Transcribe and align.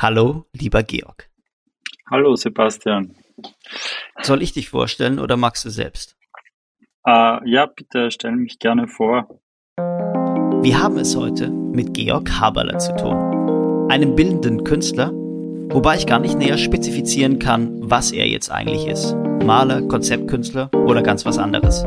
Hallo, 0.00 0.44
lieber 0.52 0.84
Georg. 0.84 1.28
Hallo, 2.08 2.36
Sebastian. 2.36 3.16
Soll 4.22 4.42
ich 4.42 4.52
dich 4.52 4.68
vorstellen 4.68 5.18
oder 5.18 5.36
magst 5.36 5.64
du 5.64 5.70
selbst? 5.70 6.16
Äh, 7.04 7.50
ja, 7.50 7.66
bitte 7.66 8.12
stell 8.12 8.36
mich 8.36 8.60
gerne 8.60 8.86
vor. 8.86 9.40
Wir 9.76 10.80
haben 10.80 10.98
es 10.98 11.16
heute 11.16 11.50
mit 11.50 11.94
Georg 11.94 12.30
Haberler 12.30 12.78
zu 12.78 12.94
tun, 12.94 13.90
einem 13.90 14.14
bildenden 14.14 14.62
Künstler, 14.62 15.10
wobei 15.12 15.96
ich 15.96 16.06
gar 16.06 16.20
nicht 16.20 16.38
näher 16.38 16.58
spezifizieren 16.58 17.40
kann, 17.40 17.90
was 17.90 18.12
er 18.12 18.28
jetzt 18.28 18.52
eigentlich 18.52 18.86
ist. 18.86 19.16
Maler, 19.44 19.82
Konzeptkünstler 19.82 20.70
oder 20.74 21.02
ganz 21.02 21.26
was 21.26 21.38
anderes. 21.38 21.82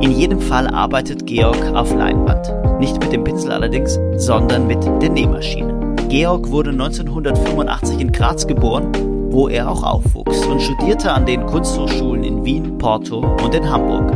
In 0.00 0.12
jedem 0.12 0.40
Fall 0.40 0.68
arbeitet 0.68 1.26
Georg 1.26 1.60
auf 1.74 1.92
Leinwand. 1.92 2.78
Nicht 2.78 3.00
mit 3.00 3.12
dem 3.12 3.24
Pinsel 3.24 3.50
allerdings, 3.50 3.98
sondern 4.16 4.68
mit 4.68 4.84
der 4.84 5.10
Nähmaschine. 5.10 5.75
Georg 6.08 6.50
wurde 6.50 6.70
1985 6.70 8.00
in 8.00 8.12
Graz 8.12 8.46
geboren, 8.46 8.92
wo 9.30 9.48
er 9.48 9.68
auch 9.68 9.82
aufwuchs 9.82 10.46
und 10.46 10.62
studierte 10.62 11.12
an 11.12 11.26
den 11.26 11.44
Kunsthochschulen 11.46 12.22
in 12.22 12.44
Wien, 12.44 12.78
Porto 12.78 13.18
und 13.42 13.52
in 13.52 13.68
Hamburg. 13.68 14.12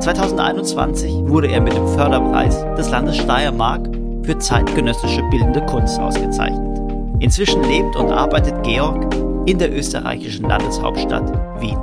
2021 0.00 1.12
wurde 1.24 1.48
er 1.48 1.60
mit 1.60 1.74
dem 1.74 1.86
Förderpreis 1.88 2.64
des 2.76 2.90
Landes 2.90 3.16
Steiermark 3.16 3.88
für 4.22 4.38
zeitgenössische 4.38 5.22
bildende 5.30 5.66
Kunst 5.66 5.98
ausgezeichnet. 5.98 6.78
Inzwischen 7.18 7.62
lebt 7.64 7.96
und 7.96 8.12
arbeitet 8.12 8.62
Georg 8.62 9.12
in 9.46 9.58
der 9.58 9.76
österreichischen 9.76 10.48
Landeshauptstadt 10.48 11.28
Wien. 11.60 11.78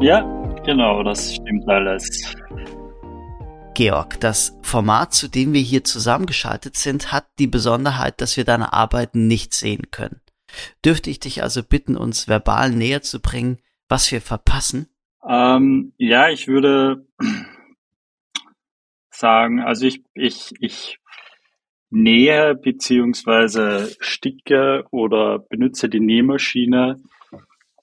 Ja, 0.00 0.22
genau, 0.64 1.02
das 1.02 1.34
stimmt 1.34 1.66
alles. 1.68 2.34
Georg, 3.76 4.18
das 4.20 4.58
Format, 4.62 5.12
zu 5.12 5.28
dem 5.28 5.52
wir 5.52 5.60
hier 5.60 5.84
zusammengeschaltet 5.84 6.76
sind, 6.76 7.12
hat 7.12 7.26
die 7.38 7.46
Besonderheit, 7.46 8.22
dass 8.22 8.38
wir 8.38 8.44
deine 8.44 8.72
Arbeiten 8.72 9.26
nicht 9.26 9.52
sehen 9.52 9.90
können. 9.90 10.22
Dürfte 10.82 11.10
ich 11.10 11.20
dich 11.20 11.42
also 11.42 11.62
bitten, 11.62 11.94
uns 11.94 12.26
verbal 12.26 12.70
näher 12.70 13.02
zu 13.02 13.20
bringen, 13.20 13.58
was 13.86 14.10
wir 14.10 14.22
verpassen? 14.22 14.88
Ähm, 15.28 15.92
ja, 15.98 16.30
ich 16.30 16.48
würde 16.48 17.06
sagen, 19.10 19.60
also 19.60 19.84
ich, 19.84 20.02
ich, 20.14 20.54
ich 20.58 20.98
nähe 21.90 22.54
beziehungsweise 22.54 23.94
sticke 24.00 24.86
oder 24.90 25.38
benutze 25.38 25.90
die 25.90 26.00
Nähmaschine, 26.00 27.02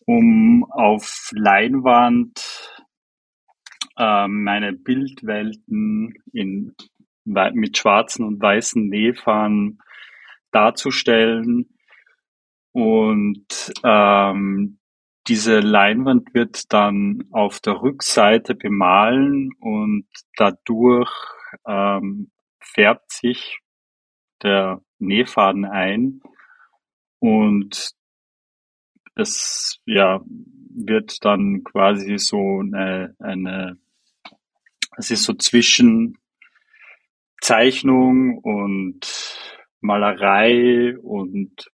um 0.08 0.66
auf 0.72 1.30
Leinwand 1.34 2.73
meine 3.96 4.74
Bildwelten 4.74 6.14
in, 6.32 6.76
mit 7.26 7.78
schwarzen 7.78 8.26
und 8.26 8.42
weißen 8.42 8.88
Nähfahnen 8.88 9.80
darzustellen. 10.52 11.70
Und 12.72 13.72
ähm, 13.84 14.80
diese 15.28 15.60
Leinwand 15.60 16.34
wird 16.34 16.74
dann 16.74 17.26
auf 17.32 17.60
der 17.60 17.82
Rückseite 17.82 18.56
bemalen 18.56 19.52
und 19.60 20.08
dadurch 20.36 21.12
ähm, 21.66 22.32
färbt 22.60 23.12
sich 23.12 23.60
der 24.42 24.82
Nähfaden 25.00 25.66
ein 25.66 26.22
und 27.20 27.94
es 29.16 29.80
ja 29.86 30.22
wird 30.76 31.24
dann 31.24 31.64
quasi 31.64 32.18
so 32.18 32.60
eine, 32.60 33.16
eine 33.20 33.78
es 34.98 35.12
ist 35.12 35.24
so 35.24 35.34
zwischen 35.34 36.18
Zeichnung 37.42 38.38
und 38.38 39.02
Malerei 39.82 40.98
und 41.00 41.70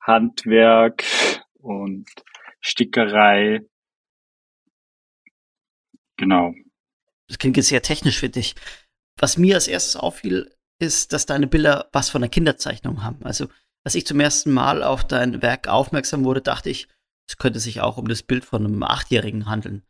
Handwerk 0.00 1.04
und 1.54 2.08
Stickerei. 2.60 3.60
Genau. 6.16 6.54
Das 7.28 7.38
klingt 7.38 7.56
jetzt 7.56 7.68
sehr 7.68 7.82
technisch 7.82 8.18
für 8.18 8.30
dich. 8.30 8.54
Was 9.18 9.36
mir 9.36 9.56
als 9.56 9.68
erstes 9.68 9.96
auffiel, 9.96 10.50
ist, 10.78 11.12
dass 11.12 11.26
deine 11.26 11.46
Bilder 11.46 11.88
was 11.92 12.08
von 12.08 12.22
einer 12.22 12.30
Kinderzeichnung 12.30 13.02
haben. 13.02 13.24
Also, 13.24 13.48
als 13.84 13.94
ich 13.94 14.06
zum 14.06 14.20
ersten 14.20 14.52
Mal 14.52 14.82
auf 14.82 15.06
dein 15.06 15.42
Werk 15.42 15.68
aufmerksam 15.68 16.24
wurde, 16.24 16.40
dachte 16.40 16.70
ich, 16.70 16.88
es 17.28 17.36
könnte 17.36 17.60
sich 17.60 17.82
auch 17.82 17.98
um 17.98 18.08
das 18.08 18.22
Bild 18.22 18.44
von 18.44 18.64
einem 18.64 18.82
Achtjährigen 18.82 19.48
handeln. 19.48 19.82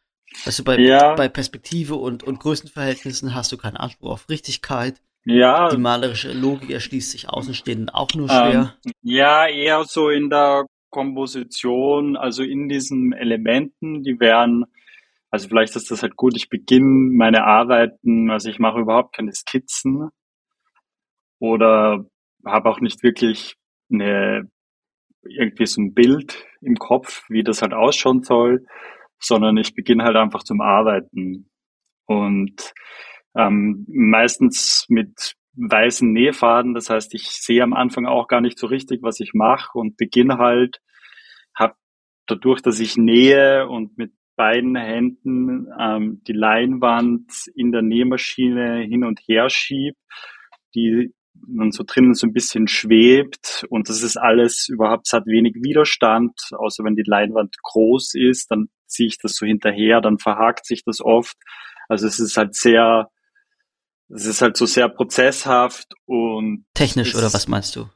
Also 0.45 0.65
bei, 0.65 0.79
ja. 0.79 1.15
bei 1.15 1.29
Perspektive 1.29 1.95
und, 1.95 2.25
und 2.25 2.41
Größenverhältnissen 2.41 3.35
hast 3.35 3.53
du 3.53 3.57
keinen 3.57 3.77
Anspruch 3.77 4.11
auf 4.11 4.29
Richtigkeit. 4.29 5.01
Ja. 5.25 5.69
Die 5.69 5.79
malerische 5.79 6.33
Logik 6.33 6.71
erschließt 6.71 7.11
sich 7.11 7.29
Außenstehenden 7.29 7.91
auch 7.91 8.13
nur 8.15 8.29
schwer. 8.29 8.75
Ähm, 8.85 8.93
ja, 9.03 9.47
eher 9.47 9.85
so 9.85 10.11
in 10.11 10.31
der 10.31 10.67
Komposition, 10.91 12.17
also 12.17 12.43
in 12.43 12.69
diesen 12.69 13.13
Elementen, 13.13 14.03
die 14.03 14.19
wären, 14.21 14.65
also 15.31 15.49
vielleicht 15.49 15.77
ist 15.77 15.91
das 15.91 16.03
halt 16.03 16.17
gut, 16.17 16.37
ich 16.37 16.49
beginne 16.49 17.15
meine 17.15 17.45
Arbeiten, 17.45 18.31
also 18.31 18.49
ich 18.49 18.59
mache 18.59 18.81
überhaupt 18.81 19.15
keine 19.15 19.33
Skizzen 19.33 20.09
oder 21.39 22.05
habe 22.45 22.71
auch 22.71 22.81
nicht 22.81 23.03
wirklich 23.03 23.55
eine 23.93 24.51
irgendwie 25.23 25.67
so 25.67 25.81
ein 25.81 25.95
Bild 25.95 26.47
im 26.61 26.77
Kopf, 26.77 27.25
wie 27.29 27.43
das 27.43 27.63
halt 27.63 27.75
ausschauen 27.75 28.23
soll, 28.23 28.67
sondern 29.19 29.57
ich 29.57 29.75
beginne 29.75 30.05
halt 30.05 30.17
einfach 30.17 30.43
zum 30.43 30.61
Arbeiten. 30.61 31.51
Und 32.07 32.73
ähm, 33.37 33.85
meistens 33.89 34.87
mit 34.89 35.35
weißen 35.55 36.11
Nähfaden, 36.13 36.75
das 36.75 36.89
heißt, 36.89 37.15
ich 37.15 37.29
sehe 37.31 37.63
am 37.63 37.73
Anfang 37.75 38.07
auch 38.07 38.29
gar 38.29 38.41
nicht 38.41 38.59
so 38.59 38.67
richtig, 38.67 39.03
was 39.03 39.21
ich 39.21 39.33
mache 39.35 39.79
und 39.79 39.97
beginne 39.97 40.39
halt, 40.39 40.81
habe 41.55 41.75
dadurch, 42.27 42.63
dass 42.63 42.81
ich 42.81 42.97
nähe 42.97 43.69
und 43.69 43.99
mit 43.99 44.13
beiden 44.37 44.77
Händen 44.77 45.67
ähm, 45.79 46.23
die 46.27 46.33
Leinwand 46.33 47.33
in 47.57 47.73
der 47.73 47.83
Nähmaschine 47.83 48.83
hin 48.83 49.05
und 49.05 49.21
her 49.27 49.51
schieb, 49.51 49.97
die 50.75 51.13
und 51.47 51.75
so 51.75 51.85
drinnen 51.87 52.15
so 52.15 52.27
ein 52.27 52.33
bisschen 52.33 52.69
schwebt 52.69 53.65
und 53.71 53.89
das 53.89 54.03
ist 54.03 54.17
alles 54.17 54.69
überhaupt, 54.69 55.07
es 55.07 55.13
hat 55.13 55.27
wenig 55.27 55.55
Widerstand, 55.57 56.33
außer 56.57 56.85
wenn 56.85 56.97
die 56.97 57.05
Leinwand 57.07 57.57
groß 57.63 58.15
ist, 58.15 58.51
dann 58.51 58.69
ziehe 58.87 59.09
ich 59.09 59.19
das 59.19 59.35
so 59.35 59.47
hinterher, 59.47 60.01
dann 60.01 60.19
verhakt 60.19 60.67
sich 60.67 60.83
das 60.85 61.01
oft. 61.01 61.37
Also 61.89 62.07
es 62.07 62.19
ist 62.19 62.37
halt 62.37 62.55
sehr, 62.55 63.11
es 64.09 64.27
ist 64.27 64.43
halt 64.43 64.57
so 64.57 64.67
sehr 64.67 64.89
prozesshaft 64.89 65.87
und 66.07 66.65
technisch 66.75 67.15
oder 67.15 67.33
was 67.33 67.49
meinst 67.49 67.77
du? 67.77 67.89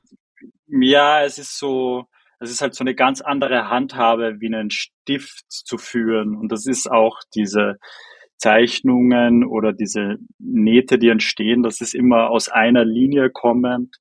Ja, 0.66 1.22
es 1.22 1.38
ist 1.38 1.58
so, 1.58 2.04
es 2.40 2.50
ist 2.50 2.60
halt 2.60 2.74
so 2.74 2.84
eine 2.84 2.94
ganz 2.94 3.20
andere 3.20 3.68
Handhabe, 3.68 4.36
wie 4.40 4.46
einen 4.46 4.70
Stift 4.70 5.44
zu 5.48 5.78
führen 5.78 6.36
und 6.36 6.50
das 6.50 6.66
ist 6.66 6.90
auch 6.90 7.20
diese 7.34 7.76
Zeichnungen 8.42 9.44
oder 9.44 9.72
diese 9.72 10.18
Nähte, 10.40 10.98
die 10.98 11.10
entstehen, 11.10 11.62
das 11.62 11.80
ist 11.80 11.94
immer 11.94 12.28
aus 12.28 12.48
einer 12.48 12.84
Linie 12.84 13.30
kommend, 13.30 13.98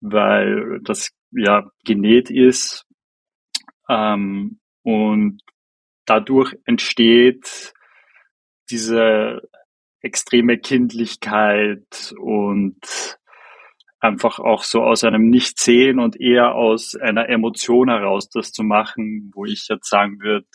weil 0.00 0.80
das 0.84 1.10
ja 1.32 1.70
genäht 1.84 2.30
ist. 2.30 2.86
Ähm, 3.90 4.58
und 4.82 5.42
dadurch 6.06 6.56
entsteht 6.64 7.74
diese 8.70 9.42
extreme 10.00 10.56
Kindlichkeit 10.56 12.14
und 12.18 13.18
einfach 14.00 14.38
auch 14.38 14.62
so 14.62 14.82
aus 14.82 15.04
einem 15.04 15.28
Nichtsehen 15.28 15.98
und 15.98 16.18
eher 16.18 16.54
aus 16.54 16.96
einer 16.96 17.28
Emotion 17.28 17.90
heraus 17.90 18.30
das 18.30 18.50
zu 18.50 18.62
machen, 18.62 19.30
wo 19.34 19.44
ich 19.44 19.66
jetzt 19.68 19.90
sagen 19.90 20.20
würde, 20.20 20.46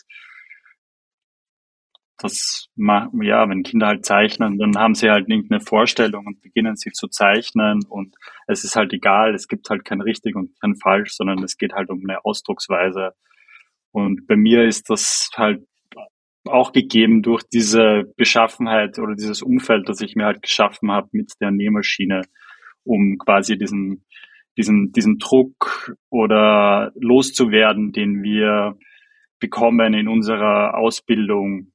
das, 2.24 2.68
ja, 2.76 3.48
wenn 3.48 3.62
Kinder 3.62 3.88
halt 3.88 4.06
zeichnen, 4.06 4.58
dann 4.58 4.76
haben 4.78 4.94
sie 4.94 5.10
halt 5.10 5.28
irgendeine 5.28 5.60
Vorstellung 5.60 6.26
und 6.26 6.40
beginnen 6.40 6.74
sich 6.74 6.94
zu 6.94 7.06
zeichnen 7.08 7.80
und 7.88 8.16
es 8.46 8.64
ist 8.64 8.76
halt 8.76 8.94
egal, 8.94 9.34
es 9.34 9.46
gibt 9.46 9.68
halt 9.68 9.84
kein 9.84 10.00
richtig 10.00 10.34
und 10.34 10.58
kein 10.58 10.74
falsch, 10.76 11.12
sondern 11.12 11.42
es 11.42 11.58
geht 11.58 11.74
halt 11.74 11.90
um 11.90 12.00
eine 12.02 12.24
Ausdrucksweise. 12.24 13.10
Und 13.92 14.26
bei 14.26 14.36
mir 14.36 14.64
ist 14.64 14.88
das 14.88 15.28
halt 15.36 15.66
auch 16.46 16.72
gegeben 16.72 17.22
durch 17.22 17.42
diese 17.52 18.04
Beschaffenheit 18.16 18.98
oder 18.98 19.14
dieses 19.14 19.42
Umfeld, 19.42 19.88
das 19.88 20.00
ich 20.00 20.16
mir 20.16 20.24
halt 20.24 20.40
geschaffen 20.40 20.90
habe 20.90 21.08
mit 21.12 21.32
der 21.42 21.50
Nähmaschine, 21.50 22.22
um 22.84 23.18
quasi 23.18 23.58
diesen, 23.58 24.04
diesen, 24.56 24.92
diesen 24.92 25.18
Druck 25.18 25.94
oder 26.08 26.90
loszuwerden, 26.94 27.92
den 27.92 28.22
wir 28.22 28.78
bekommen 29.40 29.92
in 29.92 30.08
unserer 30.08 30.78
Ausbildung 30.78 31.73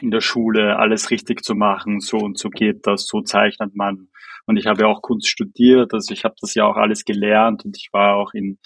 in 0.00 0.10
der 0.10 0.20
Schule 0.20 0.78
alles 0.78 1.10
richtig 1.10 1.44
zu 1.44 1.54
machen, 1.54 2.00
so 2.00 2.18
und 2.18 2.38
so 2.38 2.50
geht 2.50 2.86
das, 2.86 3.06
so 3.06 3.22
zeichnet 3.22 3.74
man. 3.74 4.08
Und 4.46 4.56
ich 4.56 4.66
habe 4.66 4.82
ja 4.82 4.88
auch 4.88 5.02
Kunst 5.02 5.28
studiert, 5.28 5.92
also 5.92 6.12
ich 6.12 6.24
habe 6.24 6.34
das 6.40 6.54
ja 6.54 6.64
auch 6.64 6.76
alles 6.76 7.04
gelernt 7.04 7.64
und 7.64 7.76
ich 7.76 7.88
war 7.92 8.16
auch 8.16 8.32
in 8.34 8.58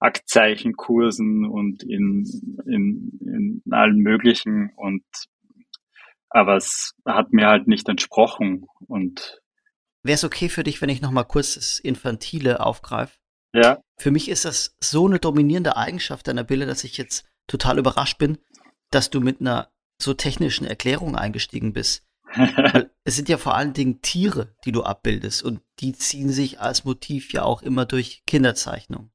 Aktzeichenkursen 0.00 1.46
und 1.46 1.82
in, 1.82 2.24
in, 2.66 3.62
in 3.64 3.72
allen 3.72 3.98
möglichen 3.98 4.70
und 4.76 5.04
aber 6.30 6.56
es 6.56 6.94
hat 7.06 7.32
mir 7.32 7.46
halt 7.46 7.68
nicht 7.68 7.88
entsprochen 7.88 8.66
und 8.86 9.40
Wäre 10.04 10.14
es 10.14 10.24
okay 10.24 10.48
für 10.48 10.62
dich, 10.62 10.80
wenn 10.80 10.90
ich 10.90 11.00
noch 11.00 11.10
mal 11.10 11.24
kurz 11.24 11.54
das 11.54 11.80
Infantile 11.80 12.60
aufgreife? 12.64 13.18
Ja. 13.52 13.80
Für 13.98 14.10
mich 14.10 14.28
ist 14.28 14.44
das 14.44 14.76
so 14.80 15.06
eine 15.06 15.18
dominierende 15.18 15.76
Eigenschaft 15.76 16.28
deiner 16.28 16.44
Bilder, 16.44 16.66
dass 16.66 16.84
ich 16.84 16.96
jetzt 16.96 17.26
total 17.46 17.78
überrascht 17.78 18.18
bin, 18.18 18.38
dass 18.90 19.10
du 19.10 19.20
mit 19.20 19.40
einer 19.40 19.70
so 20.00 20.14
technischen 20.14 20.66
Erklärung 20.66 21.16
eingestiegen 21.16 21.72
bist. 21.72 22.04
Es 23.04 23.16
sind 23.16 23.30
ja 23.30 23.38
vor 23.38 23.54
allen 23.54 23.72
Dingen 23.72 24.02
Tiere, 24.02 24.54
die 24.66 24.72
du 24.72 24.82
abbildest 24.82 25.42
und 25.42 25.62
die 25.80 25.94
ziehen 25.94 26.28
sich 26.28 26.60
als 26.60 26.84
Motiv 26.84 27.32
ja 27.32 27.42
auch 27.42 27.62
immer 27.62 27.86
durch 27.86 28.22
Kinderzeichnung. 28.26 29.10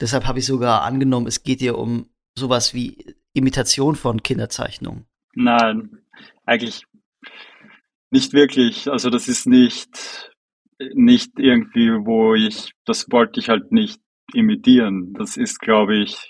Deshalb 0.00 0.28
habe 0.28 0.38
ich 0.38 0.46
sogar 0.46 0.82
angenommen, 0.82 1.26
es 1.26 1.42
geht 1.42 1.60
dir 1.60 1.76
um 1.76 2.08
sowas 2.38 2.72
wie 2.72 3.16
Imitation 3.32 3.96
von 3.96 4.22
Kinderzeichnungen. 4.22 5.06
Nein, 5.34 5.98
eigentlich 6.44 6.86
nicht 8.10 8.32
wirklich. 8.32 8.88
Also 8.88 9.10
das 9.10 9.26
ist 9.26 9.46
nicht, 9.46 10.30
nicht 10.94 11.32
irgendwie, 11.38 11.90
wo 11.90 12.34
ich, 12.34 12.72
das 12.84 13.06
wollte 13.10 13.40
ich 13.40 13.48
halt 13.48 13.72
nicht 13.72 14.00
imitieren. 14.32 15.12
Das 15.14 15.36
ist, 15.36 15.60
glaube 15.60 15.96
ich, 15.96 16.29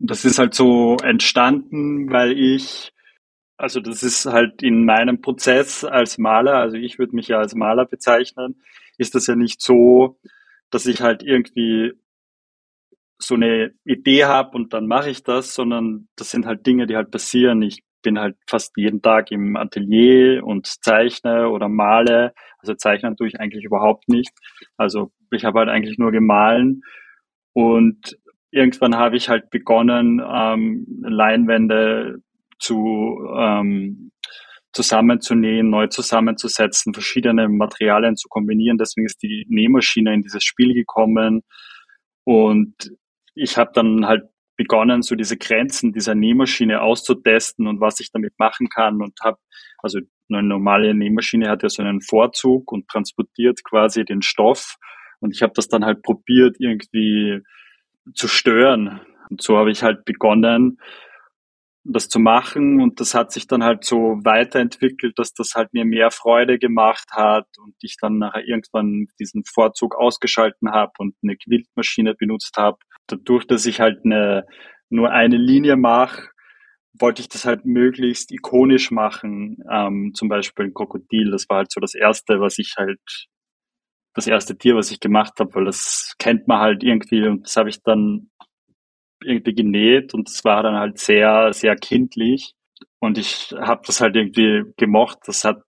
das 0.00 0.24
ist 0.24 0.38
halt 0.38 0.54
so 0.54 0.96
entstanden, 1.02 2.10
weil 2.10 2.32
ich, 2.32 2.92
also 3.56 3.80
das 3.80 4.02
ist 4.02 4.26
halt 4.26 4.62
in 4.62 4.84
meinem 4.86 5.20
Prozess 5.20 5.84
als 5.84 6.18
Maler, 6.18 6.56
also 6.56 6.76
ich 6.76 6.98
würde 6.98 7.14
mich 7.14 7.28
ja 7.28 7.38
als 7.38 7.54
Maler 7.54 7.84
bezeichnen, 7.84 8.62
ist 8.96 9.14
das 9.14 9.26
ja 9.26 9.36
nicht 9.36 9.60
so, 9.60 10.18
dass 10.70 10.86
ich 10.86 11.02
halt 11.02 11.22
irgendwie 11.22 11.92
so 13.18 13.34
eine 13.34 13.72
Idee 13.84 14.24
habe 14.24 14.56
und 14.56 14.72
dann 14.72 14.86
mache 14.86 15.10
ich 15.10 15.22
das, 15.22 15.54
sondern 15.54 16.08
das 16.16 16.30
sind 16.30 16.46
halt 16.46 16.66
Dinge, 16.66 16.86
die 16.86 16.96
halt 16.96 17.10
passieren. 17.10 17.60
Ich 17.60 17.82
bin 18.02 18.18
halt 18.18 18.36
fast 18.46 18.72
jeden 18.78 19.02
Tag 19.02 19.30
im 19.30 19.56
Atelier 19.56 20.42
und 20.42 20.66
zeichne 20.66 21.50
oder 21.50 21.68
male. 21.68 22.32
Also 22.60 22.74
zeichnen 22.74 23.16
tue 23.16 23.28
ich 23.28 23.38
eigentlich 23.38 23.64
überhaupt 23.64 24.08
nicht. 24.08 24.32
Also 24.78 25.12
ich 25.30 25.44
habe 25.44 25.58
halt 25.58 25.68
eigentlich 25.68 25.98
nur 25.98 26.12
gemahlen 26.12 26.82
und 27.52 28.16
irgendwann 28.50 28.96
habe 28.96 29.16
ich 29.16 29.28
halt 29.28 29.50
begonnen, 29.50 30.22
ähm, 30.26 30.86
Leinwände 31.02 32.22
zu 32.58 33.18
ähm, 33.36 34.12
zusammenzunähen, 34.72 35.68
neu 35.68 35.88
zusammenzusetzen, 35.88 36.94
verschiedene 36.94 37.48
Materialien 37.48 38.16
zu 38.16 38.28
kombinieren. 38.28 38.78
Deswegen 38.78 39.06
ist 39.06 39.22
die 39.22 39.46
Nähmaschine 39.48 40.14
in 40.14 40.22
dieses 40.22 40.44
Spiel 40.44 40.74
gekommen. 40.74 41.42
Und 42.24 42.74
ich 43.34 43.56
habe 43.56 43.72
dann 43.74 44.06
halt 44.06 44.24
begonnen, 44.56 45.02
so 45.02 45.14
diese 45.14 45.38
Grenzen 45.38 45.92
dieser 45.92 46.14
Nähmaschine 46.14 46.82
auszutesten 46.82 47.66
und 47.66 47.80
was 47.80 47.98
ich 47.98 48.12
damit 48.12 48.34
machen 48.38 48.68
kann 48.68 49.00
und 49.00 49.18
habe, 49.22 49.38
also 49.78 50.00
eine 50.28 50.42
normale 50.42 50.94
Nähmaschine 50.94 51.48
hat 51.48 51.62
ja 51.62 51.70
so 51.70 51.82
einen 51.82 52.02
Vorzug 52.02 52.70
und 52.70 52.86
transportiert 52.86 53.64
quasi 53.64 54.04
den 54.04 54.20
Stoff 54.20 54.76
und 55.20 55.34
ich 55.34 55.42
habe 55.42 55.54
das 55.56 55.68
dann 55.68 55.86
halt 55.86 56.02
probiert 56.02 56.56
irgendwie 56.58 57.40
zu 58.14 58.28
stören. 58.28 59.00
Und 59.28 59.42
so 59.42 59.56
habe 59.56 59.70
ich 59.70 59.82
halt 59.82 60.04
begonnen, 60.04 60.78
das 61.84 62.08
zu 62.08 62.18
machen 62.18 62.80
und 62.80 63.00
das 63.00 63.14
hat 63.14 63.32
sich 63.32 63.46
dann 63.46 63.64
halt 63.64 63.84
so 63.84 64.18
weiterentwickelt, 64.22 65.18
dass 65.18 65.32
das 65.32 65.54
halt 65.54 65.72
mir 65.72 65.84
mehr 65.84 66.10
Freude 66.10 66.58
gemacht 66.58 67.08
hat 67.12 67.46
und 67.58 67.74
ich 67.80 67.96
dann 67.98 68.18
nachher 68.18 68.46
irgendwann 68.46 69.06
diesen 69.18 69.44
Vorzug 69.44 69.96
ausgeschalten 69.96 70.70
habe 70.70 70.92
und 70.98 71.14
eine 71.22 71.36
Quiltmaschine 71.36 72.14
benutzt 72.14 72.56
habe. 72.58 72.78
Dadurch, 73.06 73.46
dass 73.46 73.64
ich 73.66 73.80
halt 73.80 74.04
eine, 74.04 74.46
nur 74.90 75.10
eine 75.10 75.36
Linie 75.36 75.76
mache, 75.76 76.28
wollte 76.92 77.22
ich 77.22 77.28
das 77.28 77.46
halt 77.46 77.64
möglichst 77.64 78.30
ikonisch 78.30 78.90
machen. 78.90 79.62
Ähm, 79.70 80.12
zum 80.14 80.28
Beispiel 80.28 80.66
ein 80.66 80.74
Krokodil, 80.74 81.30
das 81.30 81.48
war 81.48 81.58
halt 81.58 81.72
so 81.72 81.80
das 81.80 81.94
erste, 81.94 82.40
was 82.40 82.58
ich 82.58 82.74
halt, 82.76 83.00
das 84.14 84.26
erste 84.26 84.56
Tier, 84.56 84.76
was 84.76 84.90
ich 84.90 85.00
gemacht 85.00 85.34
habe, 85.38 85.54
weil 85.54 85.64
das 85.64 86.14
kennt 86.18 86.48
man 86.48 86.60
halt 86.60 86.82
irgendwie 86.82 87.26
und 87.26 87.44
das 87.46 87.56
habe 87.56 87.70
ich 87.70 87.82
dann 87.82 88.30
irgendwie 89.24 89.54
genäht 89.54 90.14
und 90.14 90.28
es 90.28 90.44
war 90.44 90.62
dann 90.62 90.76
halt 90.76 90.98
sehr, 90.98 91.52
sehr 91.52 91.76
kindlich. 91.76 92.54
Und 92.98 93.18
ich 93.18 93.54
habe 93.58 93.82
das 93.86 94.00
halt 94.00 94.16
irgendwie 94.16 94.64
gemocht. 94.76 95.18
Das 95.26 95.44
hat, 95.44 95.62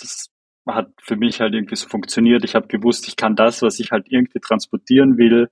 das 0.00 0.28
hat 0.66 0.90
für 1.00 1.16
mich 1.16 1.40
halt 1.40 1.54
irgendwie 1.54 1.76
so 1.76 1.88
funktioniert. 1.88 2.44
Ich 2.44 2.54
habe 2.54 2.68
gewusst, 2.68 3.08
ich 3.08 3.16
kann 3.16 3.36
das, 3.36 3.62
was 3.62 3.80
ich 3.80 3.90
halt 3.90 4.06
irgendwie 4.10 4.40
transportieren 4.40 5.18
will 5.18 5.48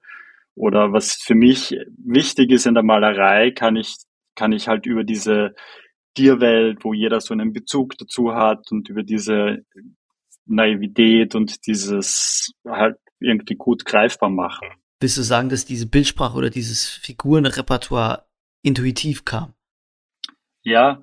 oder 0.55 0.93
was 0.93 1.15
für 1.15 1.35
mich 1.35 1.77
wichtig 1.99 2.51
ist 2.51 2.67
in 2.67 2.75
der 2.75 2.83
Malerei, 2.83 3.51
kann 3.51 3.77
ich, 3.77 3.97
kann 4.35 4.53
ich 4.53 4.69
halt 4.69 4.87
über 4.87 5.05
diese 5.05 5.55
Tierwelt, 6.15 6.85
wo 6.85 6.95
jeder 6.95 7.21
so 7.21 7.35
einen 7.35 7.53
Bezug 7.53 7.97
dazu 7.99 8.35
hat 8.35 8.73
und 8.73 8.89
über 8.89 9.03
diese 9.03 9.65
Naivität 10.47 11.35
und 11.35 11.67
dieses 11.67 12.53
halt 12.67 12.97
irgendwie 13.21 13.57
gut 13.57 13.85
greifbar 13.85 14.31
machen. 14.31 14.69
Willst 15.01 15.19
du 15.19 15.23
sagen, 15.23 15.49
dass 15.49 15.65
diese 15.65 15.87
Bildsprache 15.87 16.37
oder 16.37 16.51
dieses 16.51 16.89
Figurenrepertoire 16.89 18.27
intuitiv 18.63 19.25
kam? 19.25 19.55
Ja, 20.63 21.03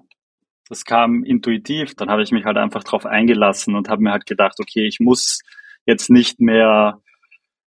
das 0.68 0.86
kam 0.86 1.24
intuitiv. 1.24 1.96
Dann 1.96 2.10
habe 2.10 2.24
ich 2.24 2.32
mich 2.32 2.46
halt 2.46 2.58
einfach 2.58 2.84
drauf 2.84 3.06
eingelassen 3.06 3.76
und 3.76 3.90
habe 3.90 4.02
mir 4.02 4.12
halt 4.12 4.26
gedacht, 4.26 4.60
okay, 4.60 4.88
ich 4.88 5.00
muss 5.00 5.42
jetzt 5.86 6.10
nicht 6.10 6.40
mehr, 6.40 7.02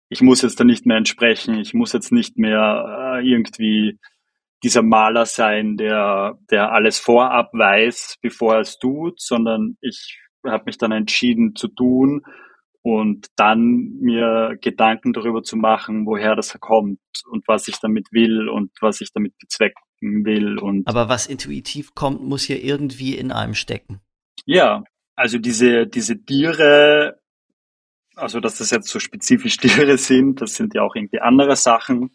ich 0.09 0.21
muss 0.21 0.41
jetzt 0.41 0.59
da 0.59 0.63
nicht 0.63 0.85
mehr 0.85 0.97
entsprechen, 0.97 1.59
ich 1.59 1.73
muss 1.73 1.93
jetzt 1.93 2.11
nicht 2.11 2.37
mehr 2.37 3.17
äh, 3.17 3.27
irgendwie 3.27 3.99
dieser 4.63 4.81
Maler 4.81 5.25
sein, 5.25 5.77
der, 5.77 6.37
der 6.51 6.73
alles 6.73 6.99
vorab 6.99 7.51
weiß, 7.53 8.17
bevor 8.21 8.55
er 8.55 8.61
es 8.61 8.77
tut, 8.77 9.21
sondern 9.21 9.77
ich 9.79 10.19
habe 10.45 10.63
mich 10.65 10.77
dann 10.77 10.91
entschieden 10.91 11.55
zu 11.55 11.67
tun 11.67 12.23
und 12.81 13.27
dann 13.35 13.97
mir 13.99 14.57
Gedanken 14.61 15.13
darüber 15.13 15.43
zu 15.43 15.57
machen, 15.57 16.05
woher 16.05 16.35
das 16.35 16.57
kommt 16.59 16.99
und 17.29 17.47
was 17.47 17.67
ich 17.67 17.79
damit 17.79 18.07
will 18.11 18.47
und 18.47 18.71
was 18.81 19.01
ich 19.01 19.11
damit 19.13 19.37
bezwecken 19.37 20.25
will. 20.25 20.57
Und 20.57 20.87
Aber 20.87 21.09
was 21.09 21.27
intuitiv 21.27 21.93
kommt, 21.93 22.23
muss 22.23 22.47
ja 22.47 22.55
irgendwie 22.55 23.15
in 23.15 23.31
einem 23.31 23.53
stecken. 23.53 23.99
Ja, 24.45 24.83
also 25.15 25.37
diese, 25.37 25.85
diese 25.87 26.23
Tiere, 26.23 27.19
also 28.15 28.39
dass 28.39 28.57
das 28.57 28.71
jetzt 28.71 28.87
so 28.87 28.99
spezifisch 28.99 29.57
Tiere 29.57 29.97
sind, 29.97 30.41
das 30.41 30.55
sind 30.55 30.73
ja 30.73 30.81
auch 30.81 30.95
irgendwie 30.95 31.19
andere 31.19 31.57
Sachen, 31.57 32.11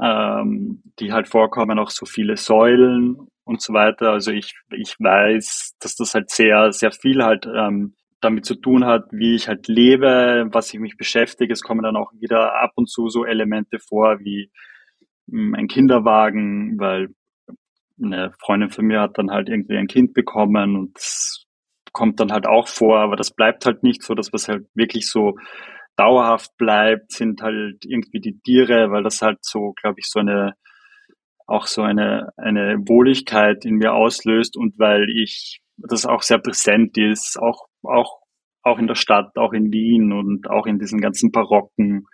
ähm, 0.00 0.82
die 1.00 1.12
halt 1.12 1.26
vorkommen, 1.26 1.78
auch 1.80 1.90
so 1.90 2.06
viele 2.06 2.36
Säulen 2.36 3.28
und 3.50 3.60
so 3.60 3.72
weiter. 3.72 4.12
Also 4.12 4.30
ich, 4.30 4.54
ich 4.70 4.94
weiß, 5.00 5.76
dass 5.80 5.96
das 5.96 6.14
halt 6.14 6.30
sehr, 6.30 6.72
sehr 6.72 6.92
viel 6.92 7.22
halt 7.22 7.46
ähm, 7.46 7.94
damit 8.20 8.44
zu 8.44 8.54
tun 8.54 8.84
hat, 8.86 9.06
wie 9.10 9.34
ich 9.34 9.48
halt 9.48 9.66
lebe, 9.66 10.46
was 10.52 10.72
ich 10.72 10.78
mich 10.78 10.96
beschäftige. 10.96 11.52
Es 11.52 11.62
kommen 11.62 11.82
dann 11.82 11.96
auch 11.96 12.12
wieder 12.20 12.62
ab 12.62 12.70
und 12.76 12.88
zu 12.88 13.08
so 13.08 13.24
Elemente 13.24 13.80
vor 13.80 14.20
wie 14.20 14.50
hm, 15.28 15.54
ein 15.56 15.66
Kinderwagen, 15.66 16.78
weil 16.78 17.08
eine 18.00 18.32
Freundin 18.38 18.70
von 18.70 18.86
mir 18.86 19.00
hat 19.00 19.18
dann 19.18 19.32
halt 19.32 19.48
irgendwie 19.48 19.76
ein 19.76 19.88
Kind 19.88 20.14
bekommen 20.14 20.76
und 20.76 20.94
das 20.94 21.44
kommt 21.92 22.20
dann 22.20 22.30
halt 22.30 22.46
auch 22.46 22.68
vor, 22.68 23.00
aber 23.00 23.16
das 23.16 23.32
bleibt 23.32 23.66
halt 23.66 23.82
nicht 23.82 24.02
so, 24.04 24.14
dass 24.14 24.32
was 24.32 24.48
halt 24.48 24.66
wirklich 24.74 25.08
so 25.08 25.36
dauerhaft 25.96 26.56
bleibt, 26.56 27.12
sind 27.12 27.42
halt 27.42 27.84
irgendwie 27.84 28.20
die 28.20 28.38
Tiere, 28.44 28.92
weil 28.92 29.02
das 29.02 29.20
halt 29.22 29.38
so, 29.42 29.72
glaube 29.72 29.96
ich, 29.98 30.06
so 30.08 30.20
eine 30.20 30.54
auch 31.50 31.66
so 31.66 31.82
eine, 31.82 32.30
eine 32.36 32.78
Wohligkeit 32.86 33.64
in 33.64 33.76
mir 33.76 33.92
auslöst 33.92 34.56
und 34.56 34.78
weil 34.78 35.08
ich 35.10 35.60
das 35.76 36.06
auch 36.06 36.22
sehr 36.22 36.38
präsent 36.38 36.96
ist, 36.96 37.38
auch 37.38 37.70
auch, 37.82 38.20
auch 38.62 38.78
in 38.78 38.86
der 38.86 38.94
Stadt, 38.94 39.36
auch 39.36 39.52
in 39.52 39.72
Wien 39.72 40.12
und 40.12 40.48
auch 40.48 40.66
in 40.66 40.78
diesen 40.78 41.00
ganzen 41.00 41.30
barocken 41.30 42.06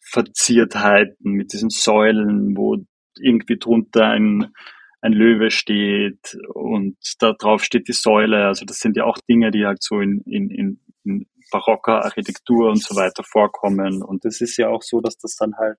Verziertheiten 0.00 1.32
mit 1.32 1.52
diesen 1.52 1.70
Säulen, 1.70 2.56
wo 2.56 2.76
irgendwie 3.18 3.58
drunter 3.58 4.06
ein, 4.08 4.52
ein 5.00 5.12
Löwe 5.12 5.50
steht 5.50 6.36
und 6.54 6.96
da 7.20 7.32
drauf 7.32 7.64
steht 7.64 7.88
die 7.88 7.92
Säule. 7.92 8.46
Also 8.46 8.64
das 8.64 8.78
sind 8.78 8.96
ja 8.96 9.04
auch 9.04 9.18
Dinge, 9.28 9.50
die 9.50 9.64
halt 9.64 9.82
so 9.82 10.00
in, 10.00 10.20
in, 10.26 10.50
in, 10.50 10.80
in 11.04 11.26
barocker 11.50 12.04
Architektur 12.04 12.68
und 12.68 12.82
so 12.82 12.96
weiter 12.96 13.22
vorkommen. 13.22 14.02
Und 14.02 14.24
es 14.24 14.40
ist 14.40 14.56
ja 14.56 14.68
auch 14.68 14.82
so, 14.82 15.00
dass 15.00 15.16
das 15.18 15.36
dann 15.36 15.54
halt 15.56 15.78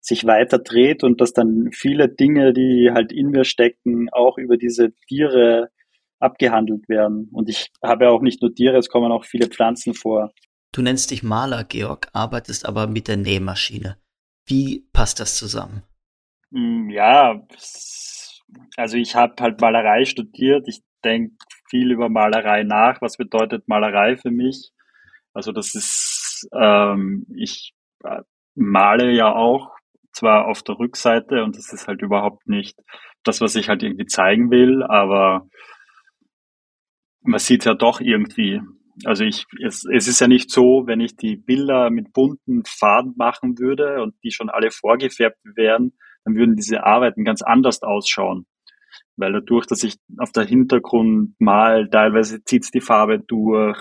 sich 0.00 0.26
weiter 0.26 0.58
dreht 0.58 1.04
und 1.04 1.20
dass 1.20 1.32
dann 1.32 1.70
viele 1.72 2.08
Dinge, 2.08 2.52
die 2.52 2.90
halt 2.92 3.12
in 3.12 3.30
mir 3.30 3.44
stecken, 3.44 4.08
auch 4.10 4.38
über 4.38 4.56
diese 4.56 4.92
Tiere 5.08 5.70
abgehandelt 6.18 6.88
werden. 6.88 7.28
Und 7.32 7.48
ich 7.48 7.70
habe 7.82 8.10
auch 8.10 8.22
nicht 8.22 8.42
nur 8.42 8.54
Tiere, 8.54 8.78
es 8.78 8.88
kommen 8.88 9.12
auch 9.12 9.24
viele 9.24 9.48
Pflanzen 9.48 9.94
vor. 9.94 10.32
Du 10.72 10.82
nennst 10.82 11.10
dich 11.10 11.22
Maler, 11.22 11.64
Georg, 11.64 12.08
arbeitest 12.12 12.66
aber 12.66 12.86
mit 12.86 13.08
der 13.08 13.16
Nähmaschine. 13.16 13.96
Wie 14.46 14.86
passt 14.92 15.20
das 15.20 15.36
zusammen? 15.36 15.82
Hm, 16.52 16.90
ja, 16.90 17.40
also 18.76 18.96
ich 18.96 19.14
habe 19.14 19.34
halt 19.40 19.60
Malerei 19.60 20.04
studiert. 20.04 20.68
Ich 20.68 20.82
denke 21.04 21.36
viel 21.68 21.90
über 21.90 22.08
Malerei 22.08 22.62
nach. 22.62 23.00
Was 23.00 23.16
bedeutet 23.16 23.68
Malerei 23.68 24.16
für 24.16 24.30
mich? 24.30 24.70
Also 25.32 25.52
das 25.52 25.74
ist, 25.74 26.48
ähm, 26.52 27.26
ich 27.34 27.72
äh, 28.04 28.22
male 28.54 29.12
ja 29.12 29.32
auch, 29.34 29.70
zwar 30.12 30.46
auf 30.46 30.62
der 30.62 30.78
Rückseite 30.78 31.42
und 31.44 31.56
das 31.56 31.72
ist 31.72 31.86
halt 31.86 32.02
überhaupt 32.02 32.46
nicht 32.48 32.78
das, 33.24 33.40
was 33.40 33.54
ich 33.54 33.68
halt 33.68 33.82
irgendwie 33.82 34.06
zeigen 34.06 34.50
will, 34.50 34.82
aber 34.82 35.46
man 37.22 37.38
sieht 37.38 37.64
ja 37.64 37.74
doch 37.74 38.00
irgendwie. 38.00 38.60
Also 39.04 39.24
ich, 39.24 39.46
es, 39.64 39.84
es 39.90 40.08
ist 40.08 40.20
ja 40.20 40.28
nicht 40.28 40.50
so, 40.50 40.86
wenn 40.86 41.00
ich 41.00 41.16
die 41.16 41.36
Bilder 41.36 41.90
mit 41.90 42.12
bunten 42.12 42.64
Farben 42.66 43.14
machen 43.16 43.58
würde 43.58 44.02
und 44.02 44.14
die 44.22 44.30
schon 44.30 44.50
alle 44.50 44.70
vorgefärbt 44.70 45.38
wären, 45.44 45.92
dann 46.24 46.34
würden 46.34 46.56
diese 46.56 46.84
Arbeiten 46.84 47.24
ganz 47.24 47.42
anders 47.42 47.82
ausschauen. 47.82 48.46
Weil 49.16 49.32
dadurch, 49.32 49.66
dass 49.66 49.84
ich 49.84 49.96
auf 50.18 50.32
der 50.32 50.44
Hintergrund 50.44 51.34
mal, 51.38 51.88
teilweise 51.88 52.42
zieht 52.44 52.72
die 52.74 52.80
Farbe 52.80 53.20
durch, 53.20 53.78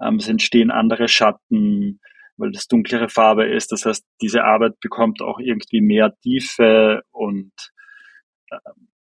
ähm, 0.00 0.16
es 0.16 0.28
entstehen 0.28 0.70
andere 0.70 1.08
Schatten, 1.08 2.00
weil 2.36 2.52
das 2.52 2.66
dunklere 2.66 3.08
Farbe 3.08 3.46
ist. 3.46 3.72
Das 3.72 3.84
heißt, 3.84 4.04
diese 4.20 4.44
Arbeit 4.44 4.78
bekommt 4.80 5.22
auch 5.22 5.38
irgendwie 5.38 5.80
mehr 5.80 6.14
Tiefe 6.22 7.02
und 7.10 7.52
äh, 8.50 8.58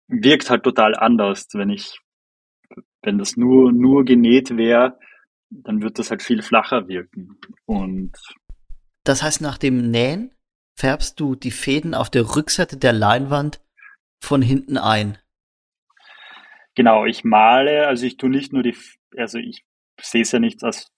wirkt 0.08 0.50
halt 0.50 0.62
total 0.62 0.94
anders. 0.94 1.48
Wenn 1.52 1.70
ich, 1.70 1.98
wenn 3.02 3.18
das 3.18 3.36
nur, 3.36 3.72
nur 3.72 4.04
genäht 4.04 4.56
wäre, 4.56 4.98
dann 5.50 5.82
wird 5.82 5.98
das 5.98 6.10
halt 6.10 6.22
viel 6.22 6.42
flacher 6.42 6.88
wirken. 6.88 7.38
Und 7.66 8.12
das 9.04 9.22
heißt, 9.22 9.40
nach 9.40 9.58
dem 9.58 9.90
Nähen 9.90 10.34
färbst 10.76 11.18
du 11.18 11.34
die 11.34 11.50
Fäden 11.50 11.94
auf 11.94 12.10
der 12.10 12.36
Rückseite 12.36 12.76
der 12.76 12.92
Leinwand 12.92 13.60
von 14.22 14.42
hinten 14.42 14.76
ein. 14.76 15.18
Genau, 16.74 17.06
ich 17.06 17.24
male, 17.24 17.88
also 17.88 18.06
ich 18.06 18.16
tue 18.16 18.30
nicht 18.30 18.52
nur 18.52 18.62
die, 18.62 18.76
also 19.16 19.38
ich 19.38 19.64
sehe 20.00 20.22
es 20.22 20.32
ja 20.32 20.38
nicht 20.38 20.62
als 20.62 20.92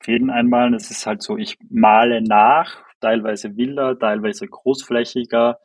Fäden 0.00 0.30
einmalen, 0.30 0.74
es 0.74 0.90
ist 0.90 1.06
halt 1.06 1.22
so, 1.22 1.36
ich 1.36 1.56
male 1.70 2.22
nach, 2.22 2.82
teilweise 3.00 3.56
wilder, 3.56 3.98
teilweise 3.98 4.46
großflächiger. 4.46 5.58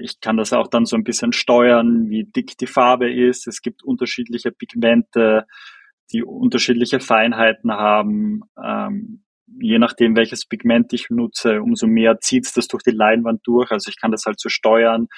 Ich 0.00 0.20
kann 0.20 0.36
das 0.36 0.52
auch 0.52 0.68
dann 0.68 0.84
so 0.84 0.96
ein 0.96 1.04
bisschen 1.04 1.32
steuern, 1.32 2.10
wie 2.10 2.24
dick 2.24 2.58
die 2.58 2.66
Farbe 2.66 3.10
ist. 3.10 3.46
Es 3.46 3.62
gibt 3.62 3.82
unterschiedliche 3.82 4.52
Pigmente, 4.52 5.46
die 6.12 6.22
unterschiedliche 6.22 7.00
Feinheiten 7.00 7.72
haben. 7.72 8.42
Ähm, 8.62 9.24
je 9.60 9.78
nachdem, 9.78 10.16
welches 10.16 10.46
Pigment 10.46 10.92
ich 10.92 11.10
nutze, 11.10 11.62
umso 11.62 11.86
mehr 11.86 12.20
zieht 12.20 12.46
es 12.46 12.52
das 12.52 12.68
durch 12.68 12.82
die 12.82 12.90
Leinwand 12.90 13.40
durch. 13.44 13.70
Also 13.70 13.88
ich 13.90 14.00
kann 14.00 14.12
das 14.12 14.24
halt 14.26 14.40
so 14.40 14.48
steuern, 14.48 15.08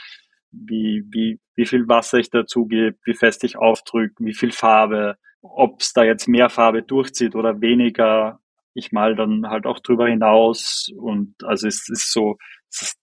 wie, 0.53 1.05
wie, 1.11 1.41
wie 1.55 1.67
viel 1.67 1.89
Wasser 1.89 2.19
ich 2.19 2.31
dazu 2.31 2.67
gebe, 2.67 2.97
wie 3.05 3.15
fest 3.15 3.45
ich 3.45 3.57
aufdrücke, 3.57 4.15
wie 4.19 4.35
viel 4.35 4.53
Farbe, 4.53 5.17
ob 5.43 5.81
es 5.81 5.93
da 5.93 6.05
jetzt 6.05 6.29
mehr 6.29 6.51
Farbe 6.51 6.83
durchzieht 6.83 7.35
oder 7.35 7.61
weniger. 7.61 8.41
Ich 8.75 8.93
mal 8.93 9.17
dann 9.17 9.49
halt 9.49 9.67
auch 9.67 9.81
drüber 9.81 10.09
hinaus 10.09 10.91
und 10.97 11.43
also 11.45 11.67
es 11.67 11.89
ist 11.89 12.13
so, 12.13 12.39
es 12.71 12.83
ist 12.83 12.99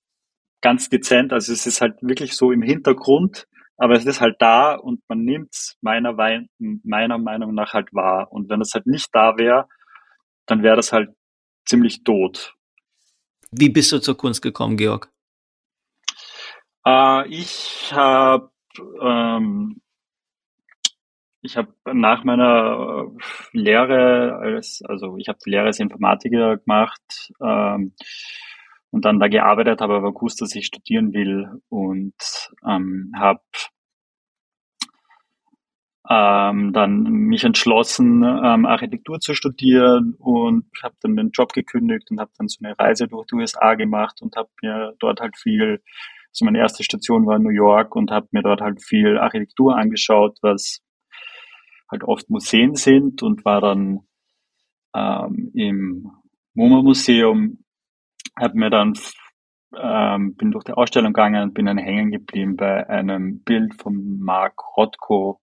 ganz 0.61 0.89
dezent, 0.89 1.33
also 1.33 1.51
es 1.51 1.65
ist 1.65 1.81
halt 1.81 1.95
wirklich 2.01 2.33
so 2.35 2.51
im 2.51 2.61
Hintergrund, 2.61 3.47
aber 3.77 3.93
es 3.95 4.05
ist 4.05 4.21
halt 4.21 4.37
da 4.39 4.75
und 4.75 5.01
man 5.07 5.19
nimmt 5.19 5.53
es 5.53 5.77
meiner, 5.81 6.13
meiner 6.57 7.17
Meinung 7.17 7.53
nach 7.53 7.73
halt 7.73 7.93
wahr. 7.93 8.31
Und 8.31 8.49
wenn 8.49 8.61
es 8.61 8.73
halt 8.73 8.87
nicht 8.87 9.09
da 9.13 9.37
wäre, 9.37 9.67
dann 10.45 10.63
wäre 10.63 10.75
das 10.75 10.93
halt 10.93 11.09
ziemlich 11.65 12.03
tot. 12.03 12.55
Wie 13.51 13.69
bist 13.69 13.91
du 13.91 13.99
zur 13.99 14.17
Kunst 14.17 14.41
gekommen, 14.41 14.77
Georg? 14.77 15.11
Äh, 16.85 17.27
ich 17.27 17.91
habe 17.93 18.51
ähm, 19.01 19.81
ich 21.47 21.55
habe 21.55 21.73
nach 21.93 22.25
meiner 22.25 23.07
Lehre 23.53 24.37
als, 24.37 24.81
also 24.85 25.15
ich 25.17 25.29
habe 25.29 25.39
die 25.45 25.51
Lehre 25.51 25.67
als 25.67 25.79
Informatiker 25.79 26.57
gemacht 26.57 27.31
ähm, 27.41 27.93
und 28.91 29.05
dann 29.05 29.19
da 29.19 29.29
gearbeitet, 29.29 29.79
habe 29.79 29.95
aber 29.95 30.13
gewusst, 30.13 30.41
dass 30.41 30.55
ich 30.55 30.65
studieren 30.65 31.13
will 31.13 31.49
und 31.69 32.13
ähm, 32.67 33.13
habe 33.15 33.41
ähm, 36.09 36.73
dann 36.73 37.03
mich 37.03 37.45
entschlossen, 37.45 38.23
ähm, 38.23 38.65
Architektur 38.65 39.19
zu 39.21 39.33
studieren 39.33 40.15
und 40.19 40.65
habe 40.83 40.95
dann 41.01 41.15
den 41.15 41.31
Job 41.31 41.53
gekündigt 41.53 42.11
und 42.11 42.19
habe 42.19 42.31
dann 42.37 42.49
so 42.49 42.59
eine 42.63 42.77
Reise 42.77 43.07
durch 43.07 43.25
die 43.27 43.35
USA 43.35 43.75
gemacht 43.75 44.21
und 44.21 44.35
habe 44.35 44.49
mir 44.61 44.93
dort 44.99 45.21
halt 45.21 45.37
viel, 45.37 45.81
also 46.29 46.43
meine 46.43 46.59
erste 46.59 46.83
Station 46.83 47.25
war 47.25 47.37
in 47.37 47.43
New 47.43 47.49
York 47.49 47.95
und 47.95 48.11
habe 48.11 48.27
mir 48.31 48.41
dort 48.41 48.59
halt 48.59 48.81
viel 48.81 49.17
Architektur 49.17 49.77
angeschaut, 49.77 50.37
was 50.41 50.81
halt 51.89 52.03
oft 52.03 52.29
Museen 52.29 52.75
sind 52.75 53.23
und 53.23 53.45
war 53.45 53.61
dann 53.61 54.07
ähm, 54.95 55.51
im 55.53 56.11
MoMA 56.53 56.81
Museum, 56.81 57.63
habe 58.35 58.57
mir 58.57 58.69
dann 58.69 58.93
ähm, 59.75 60.35
bin 60.35 60.51
durch 60.51 60.63
die 60.63 60.73
Ausstellung 60.73 61.13
gegangen 61.13 61.43
und 61.43 61.53
bin 61.53 61.65
dann 61.65 61.77
hängen 61.77 62.11
geblieben 62.11 62.55
bei 62.55 62.87
einem 62.89 63.41
Bild 63.43 63.79
von 63.81 64.19
Mark 64.19 64.77
Rothko, 64.77 65.41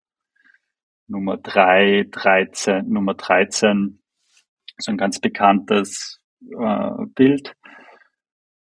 Nummer 1.06 1.36
3, 1.36 2.08
13, 2.10 2.88
Nummer 2.88 3.14
13, 3.14 4.02
so 4.78 4.90
ein 4.90 4.96
ganz 4.96 5.20
bekanntes 5.20 6.20
äh, 6.40 6.90
Bild. 7.14 7.54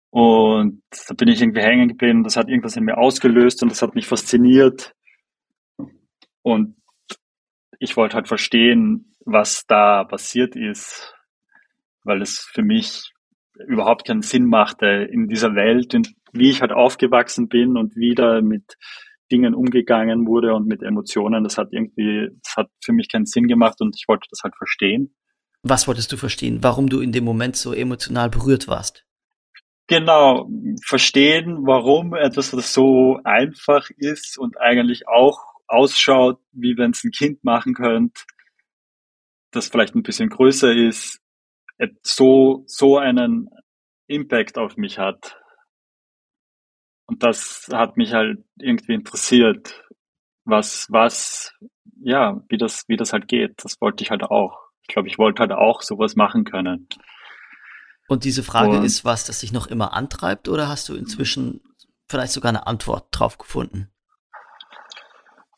Und 0.10 0.82
da 1.08 1.14
bin 1.14 1.28
ich 1.28 1.42
irgendwie 1.42 1.62
hängen 1.62 1.90
geblieben, 1.90 2.24
das 2.24 2.38
hat 2.38 2.48
irgendwas 2.48 2.78
in 2.78 2.86
mir 2.86 2.98
ausgelöst 2.98 3.62
und 3.62 3.70
das 3.70 3.82
hat 3.82 3.96
mich 3.96 4.08
fasziniert. 4.08 4.96
Und 6.42 6.76
ich 7.80 7.98
wollte 7.98 8.16
halt 8.16 8.28
verstehen, 8.28 9.16
was 9.26 9.66
da 9.68 10.04
passiert 10.04 10.56
ist, 10.56 11.14
weil 12.04 12.22
es 12.22 12.40
für 12.40 12.64
mich 12.64 13.12
überhaupt 13.68 14.06
keinen 14.06 14.22
Sinn 14.22 14.46
machte 14.46 14.86
in 14.86 15.28
dieser 15.28 15.56
Welt 15.56 15.96
und 15.96 16.14
wie 16.34 16.50
ich 16.50 16.62
halt 16.62 16.72
aufgewachsen 16.72 17.48
bin 17.48 17.78
und 17.78 17.96
wie 17.96 18.14
da 18.14 18.42
mit 18.42 18.78
Dingen 19.32 19.56
umgegangen 19.56 20.28
wurde 20.28 20.54
und 20.54 20.68
mit 20.68 20.84
Emotionen. 20.84 21.44
Das 21.44 21.58
hat 21.58 21.70
irgendwie, 21.72 22.30
das 22.44 22.58
hat 22.58 22.70
für 22.84 22.94
mich 22.94 23.10
keinen 23.10 23.26
Sinn 23.26 23.48
gemacht 23.48 23.82
und 23.82 23.96
ich 23.98 24.08
wollte 24.08 24.28
das 24.30 24.42
halt 24.44 24.56
verstehen. 24.56 25.16
Was 25.64 25.88
wolltest 25.88 26.12
du 26.12 26.18
verstehen? 26.18 26.60
Warum 26.62 26.90
du 26.90 27.00
in 27.00 27.12
dem 27.12 27.24
Moment 27.24 27.56
so 27.56 27.74
emotional 27.74 28.30
berührt 28.30 28.68
warst? 28.68 29.06
Genau, 29.88 30.50
verstehen, 30.84 31.60
warum 31.66 32.14
etwas, 32.16 32.52
das 32.52 32.74
so 32.74 33.20
einfach 33.24 33.90
ist 33.98 34.38
und 34.38 34.60
eigentlich 34.60 35.08
auch 35.08 35.55
ausschaut, 35.68 36.40
wie 36.52 36.78
wenn 36.78 36.92
es 36.92 37.04
ein 37.04 37.12
Kind 37.12 37.44
machen 37.44 37.74
könnte, 37.74 38.22
das 39.52 39.68
vielleicht 39.68 39.96
ein 39.96 40.04
bisschen 40.04 40.30
größer 40.30 40.74
ist, 40.74 41.22
so, 42.04 42.64
so 42.68 42.98
einen 42.98 43.50
Impact 44.08 44.58
auf 44.58 44.78
mich 44.78 45.00
hat. 45.00 45.38
Und 47.08 47.24
das 47.24 47.70
hat 47.72 47.98
mich 47.98 48.14
halt 48.14 48.44
irgendwie 48.58 48.94
interessiert, 48.94 49.84
was, 50.44 50.88
was, 50.90 51.54
ja, 52.02 52.42
wie 52.50 52.58
das, 52.58 52.84
wie 52.88 52.98
das 52.98 53.14
halt 53.14 53.28
geht. 53.28 53.64
Das 53.64 53.80
wollte 53.82 54.04
ich 54.04 54.12
halt 54.12 54.24
auch. 54.24 54.60
Ich 54.82 54.88
glaube, 54.88 55.08
ich 55.08 55.18
wollte 55.18 55.42
halt 55.42 55.52
auch 55.52 55.82
sowas 55.82 56.16
machen 56.16 56.44
können. 56.44 56.88
Und 58.08 58.24
diese 58.24 58.44
Frage 58.44 58.78
Und, 58.78 58.84
ist 58.84 59.04
was, 59.04 59.26
das 59.26 59.40
dich 59.40 59.52
noch 59.52 59.68
immer 59.68 59.94
antreibt 59.94 60.48
oder 60.48 60.68
hast 60.68 60.90
du 60.90 60.96
inzwischen 60.96 61.62
vielleicht 62.08 62.34
sogar 62.34 62.50
eine 62.50 62.68
Antwort 62.68 63.08
drauf 63.12 63.38
gefunden? 63.38 63.90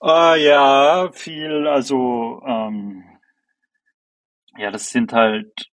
Äh, 0.01 0.46
ja, 0.46 1.10
viel, 1.12 1.68
also, 1.68 2.42
ähm, 2.46 3.04
ja, 4.58 4.72
das 4.72 4.89
sind 4.89 5.13
halt, 5.13 5.72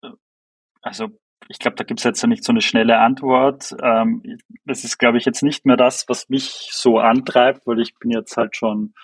also 0.80 1.08
ich 1.48 1.58
glaube, 1.58 1.76
da 1.76 1.84
gibt's 1.84 2.04
jetzt 2.04 2.22
ja 2.22 2.28
nicht 2.28 2.44
so 2.44 2.52
eine 2.52 2.62
schnelle 2.62 2.98
Antwort. 2.98 3.74
Ähm, 3.82 4.22
das 4.64 4.84
ist, 4.84 4.98
glaube 4.98 5.18
ich, 5.18 5.24
jetzt 5.24 5.42
nicht 5.42 5.66
mehr 5.66 5.76
das, 5.76 6.04
was 6.08 6.28
mich 6.28 6.68
so 6.72 6.98
antreibt, 6.98 7.66
weil 7.66 7.80
ich 7.80 7.94
bin 7.98 8.10
jetzt 8.10 8.36
halt 8.36 8.56
schon, 8.56 8.94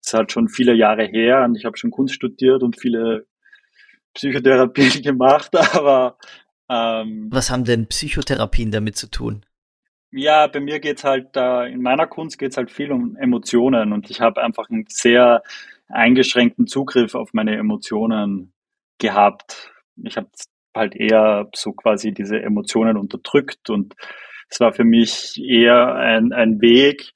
ist 0.00 0.14
halt 0.14 0.32
schon 0.32 0.48
viele 0.48 0.74
Jahre 0.74 1.04
her 1.04 1.44
und 1.44 1.56
ich 1.56 1.64
habe 1.64 1.76
schon 1.76 1.90
Kunst 1.90 2.14
studiert 2.14 2.62
und 2.62 2.80
viele 2.80 3.26
Psychotherapien 4.14 5.02
gemacht, 5.02 5.54
aber 5.74 6.18
ähm, 6.70 7.28
was 7.30 7.50
haben 7.50 7.64
denn 7.64 7.88
Psychotherapien 7.88 8.70
damit 8.70 8.96
zu 8.96 9.10
tun? 9.10 9.44
Ja, 10.12 10.46
bei 10.46 10.60
mir 10.60 10.80
geht's 10.80 11.04
halt, 11.04 11.36
in 11.36 11.82
meiner 11.82 12.06
Kunst 12.06 12.38
geht's 12.38 12.56
halt 12.56 12.70
viel 12.70 12.92
um 12.92 13.14
Emotionen 13.16 13.92
und 13.92 14.10
ich 14.10 14.20
habe 14.22 14.42
einfach 14.42 14.70
einen 14.70 14.86
sehr 14.88 15.42
eingeschränkten 15.88 16.66
Zugriff 16.66 17.14
auf 17.14 17.34
meine 17.34 17.56
Emotionen 17.58 18.54
gehabt. 18.98 19.70
Ich 20.02 20.16
habe 20.16 20.28
halt 20.74 20.96
eher 20.96 21.48
so 21.54 21.72
quasi 21.72 22.12
diese 22.12 22.40
Emotionen 22.40 22.96
unterdrückt 22.96 23.68
und 23.68 23.94
es 24.48 24.60
war 24.60 24.72
für 24.72 24.84
mich 24.84 25.38
eher 25.38 25.94
ein, 25.96 26.32
ein 26.32 26.60
Weg, 26.62 27.12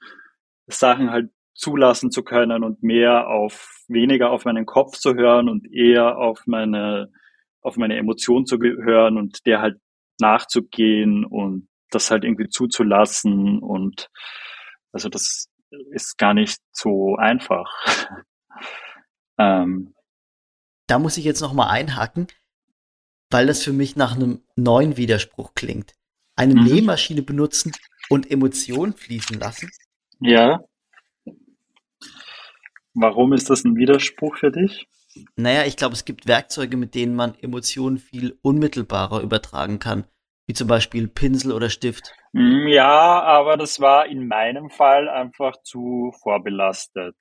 Sachen 0.66 1.10
halt 1.10 1.30
zulassen 1.54 2.10
zu 2.10 2.22
können 2.22 2.62
und 2.62 2.82
mehr 2.82 3.28
auf 3.28 3.84
weniger 3.88 4.30
auf 4.30 4.44
meinen 4.44 4.66
Kopf 4.66 4.98
zu 4.98 5.14
hören 5.14 5.48
und 5.48 5.72
eher 5.72 6.18
auf 6.18 6.42
meine 6.46 7.10
auf 7.62 7.76
meine 7.76 7.96
Emotionen 7.96 8.44
zu 8.46 8.58
hören 8.58 9.16
und 9.16 9.46
der 9.46 9.60
halt 9.62 9.78
nachzugehen 10.20 11.24
und 11.24 11.68
das 11.94 12.10
halt 12.10 12.24
irgendwie 12.24 12.48
zuzulassen 12.48 13.60
und 13.60 14.10
also 14.92 15.08
das 15.08 15.48
ist 15.90 16.18
gar 16.18 16.34
nicht 16.34 16.58
so 16.72 17.16
einfach. 17.16 17.70
ähm, 19.38 19.94
da 20.86 20.98
muss 20.98 21.16
ich 21.16 21.24
jetzt 21.24 21.40
noch 21.40 21.52
mal 21.52 21.70
einhaken 21.70 22.26
weil 23.32 23.46
das 23.46 23.62
für 23.62 23.72
mich 23.72 23.96
nach 23.96 24.14
einem 24.14 24.42
neuen 24.56 24.96
Widerspruch 24.96 25.54
klingt. 25.54 25.94
Eine 26.36 26.54
mhm. 26.54 26.64
Nähmaschine 26.64 27.22
benutzen 27.22 27.72
und 28.08 28.30
Emotionen 28.30 28.94
fließen 28.94 29.38
lassen? 29.38 29.70
Ja. 30.20 30.60
Warum 32.94 33.32
ist 33.32 33.48
das 33.48 33.64
ein 33.64 33.76
Widerspruch 33.76 34.36
für 34.36 34.50
dich? 34.50 34.86
Naja, 35.36 35.64
ich 35.64 35.76
glaube, 35.76 35.94
es 35.94 36.04
gibt 36.04 36.26
Werkzeuge, 36.26 36.76
mit 36.76 36.94
denen 36.94 37.14
man 37.14 37.34
Emotionen 37.38 37.98
viel 37.98 38.38
unmittelbarer 38.42 39.20
übertragen 39.20 39.78
kann, 39.78 40.04
wie 40.52 40.54
zum 40.54 40.68
Beispiel 40.68 41.08
Pinsel 41.08 41.50
oder 41.52 41.70
Stift. 41.70 42.12
Hm, 42.34 42.68
ja, 42.68 43.22
aber 43.22 43.56
das 43.56 43.80
war 43.80 44.06
in 44.06 44.28
meinem 44.28 44.68
Fall 44.68 45.08
einfach 45.08 45.54
zu 45.62 46.12
vorbelastet. 46.22 47.16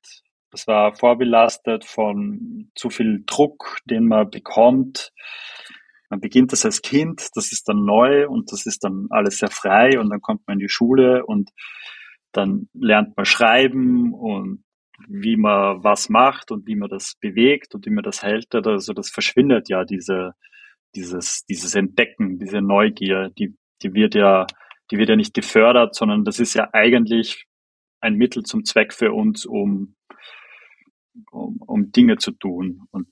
Das 0.51 0.67
war 0.67 0.93
vorbelastet 0.95 1.85
von 1.85 2.71
zu 2.75 2.89
viel 2.89 3.23
Druck, 3.25 3.77
den 3.85 4.05
man 4.05 4.29
bekommt. 4.29 5.13
Man 6.09 6.19
beginnt 6.19 6.51
das 6.51 6.65
als 6.65 6.81
Kind, 6.81 7.29
das 7.35 7.53
ist 7.53 7.69
dann 7.69 7.85
neu 7.85 8.27
und 8.27 8.51
das 8.51 8.65
ist 8.65 8.83
dann 8.83 9.07
alles 9.11 9.37
sehr 9.37 9.49
frei 9.49 9.97
und 9.97 10.09
dann 10.09 10.19
kommt 10.19 10.45
man 10.45 10.55
in 10.55 10.59
die 10.59 10.69
Schule 10.69 11.25
und 11.25 11.51
dann 12.33 12.67
lernt 12.73 13.15
man 13.15 13.25
schreiben 13.25 14.13
und 14.13 14.65
wie 15.07 15.37
man 15.37 15.85
was 15.85 16.09
macht 16.09 16.51
und 16.51 16.67
wie 16.67 16.75
man 16.75 16.89
das 16.89 17.15
bewegt 17.21 17.75
und 17.75 17.85
wie 17.85 17.91
man 17.91 18.03
das 18.03 18.23
hält. 18.23 18.53
Also 18.53 18.91
das 18.91 19.09
verschwindet 19.09 19.69
ja 19.69 19.85
diese, 19.85 20.33
dieses, 20.95 21.45
dieses 21.45 21.75
Entdecken, 21.75 22.39
diese 22.39 22.61
Neugier, 22.61 23.29
die, 23.37 23.55
die 23.81 23.93
wird 23.93 24.15
ja, 24.15 24.47
die 24.89 24.97
wird 24.97 25.09
ja 25.09 25.15
nicht 25.15 25.33
gefördert, 25.33 25.95
sondern 25.95 26.25
das 26.25 26.39
ist 26.39 26.53
ja 26.53 26.69
eigentlich 26.73 27.45
ein 28.01 28.15
Mittel 28.15 28.43
zum 28.43 28.65
Zweck 28.65 28.93
für 28.93 29.13
uns, 29.13 29.45
um, 29.45 29.95
um, 31.31 31.57
um 31.61 31.91
Dinge 31.91 32.17
zu 32.17 32.31
tun. 32.31 32.87
Und 32.91 33.07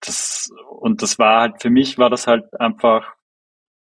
das, 0.00 0.50
und 0.70 1.02
das 1.02 1.18
war 1.18 1.40
halt, 1.40 1.62
für 1.62 1.70
mich 1.70 1.98
war 1.98 2.10
das 2.10 2.26
halt 2.26 2.58
einfach, 2.60 3.14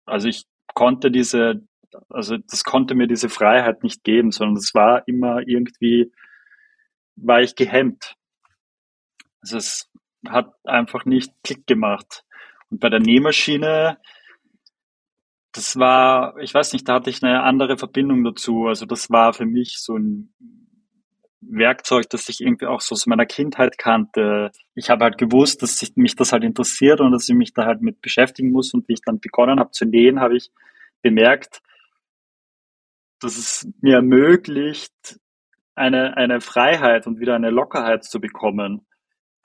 also 0.06 0.28
ich 0.28 0.44
konnte 0.74 1.10
diese, 1.10 1.66
also 2.08 2.36
das 2.36 2.64
konnte 2.64 2.94
mir 2.94 3.06
diese 3.06 3.28
Freiheit 3.28 3.82
nicht 3.82 4.04
geben, 4.04 4.30
sondern 4.30 4.56
es 4.56 4.74
war 4.74 5.06
immer 5.08 5.40
irgendwie, 5.46 6.12
war 7.16 7.40
ich 7.40 7.54
gehemmt. 7.56 8.14
Also 9.40 9.58
es 9.58 9.90
hat 10.28 10.54
einfach 10.64 11.04
nicht 11.04 11.32
Klick 11.42 11.66
gemacht. 11.66 12.24
Und 12.70 12.80
bei 12.80 12.88
der 12.88 13.00
Nähmaschine, 13.00 13.98
das 15.52 15.76
war, 15.76 16.36
ich 16.38 16.52
weiß 16.52 16.72
nicht, 16.72 16.88
da 16.88 16.94
hatte 16.94 17.10
ich 17.10 17.22
eine 17.22 17.42
andere 17.42 17.78
Verbindung 17.78 18.24
dazu. 18.24 18.66
Also 18.66 18.86
das 18.86 19.10
war 19.10 19.32
für 19.32 19.46
mich 19.46 19.78
so 19.78 19.96
ein 19.96 20.34
Werkzeug, 21.40 22.10
das 22.10 22.28
ich 22.28 22.40
irgendwie 22.40 22.66
auch 22.66 22.80
so 22.80 22.94
aus 22.94 23.06
meiner 23.06 23.26
Kindheit 23.26 23.78
kannte. 23.78 24.50
Ich 24.74 24.90
habe 24.90 25.04
halt 25.04 25.18
gewusst, 25.18 25.62
dass 25.62 25.80
ich, 25.82 25.96
mich 25.96 26.16
das 26.16 26.32
halt 26.32 26.44
interessiert 26.44 27.00
und 27.00 27.12
dass 27.12 27.28
ich 27.28 27.34
mich 27.34 27.54
da 27.54 27.64
halt 27.64 27.82
mit 27.82 28.00
beschäftigen 28.00 28.50
muss. 28.50 28.74
Und 28.74 28.88
wie 28.88 28.94
ich 28.94 29.02
dann 29.02 29.20
begonnen 29.20 29.60
habe 29.60 29.70
zu 29.70 29.84
nähen, 29.84 30.20
habe 30.20 30.36
ich 30.36 30.50
bemerkt, 31.02 31.62
dass 33.20 33.36
es 33.38 33.68
mir 33.80 33.96
ermöglicht, 33.96 35.18
eine, 35.74 36.16
eine 36.16 36.40
Freiheit 36.40 37.06
und 37.06 37.20
wieder 37.20 37.34
eine 37.34 37.50
Lockerheit 37.50 38.04
zu 38.04 38.20
bekommen, 38.20 38.86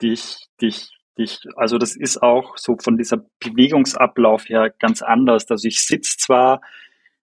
die 0.00 0.12
ich, 0.12 0.48
die 0.60 0.68
ich, 0.68 0.90
ich, 1.16 1.40
also 1.56 1.78
das 1.78 1.96
ist 1.96 2.22
auch 2.22 2.56
so 2.56 2.76
von 2.82 2.96
dieser 2.96 3.24
Bewegungsablauf 3.40 4.48
her 4.48 4.72
ganz 4.78 5.02
anders. 5.02 5.50
Also 5.50 5.68
ich 5.68 5.80
sitze 5.80 6.16
zwar, 6.18 6.60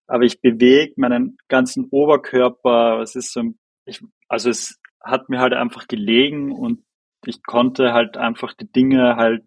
aber 0.08 0.24
ich 0.24 0.42
bewege 0.42 0.94
meinen 0.98 1.38
ganzen 1.48 1.86
Oberkörper. 1.90 3.00
Es 3.02 3.16
ist 3.16 3.32
so, 3.32 3.42
ich, 3.86 4.02
also 4.28 4.50
es 4.50 4.80
hat 5.04 5.30
mir 5.30 5.40
halt 5.40 5.54
einfach 5.54 5.88
gelegen 5.88 6.52
und 6.52 6.84
ich 7.26 7.44
konnte 7.44 7.94
halt 7.94 8.18
einfach 8.18 8.54
die 8.54 8.72
Dinge 8.72 9.16
halt, 9.16 9.46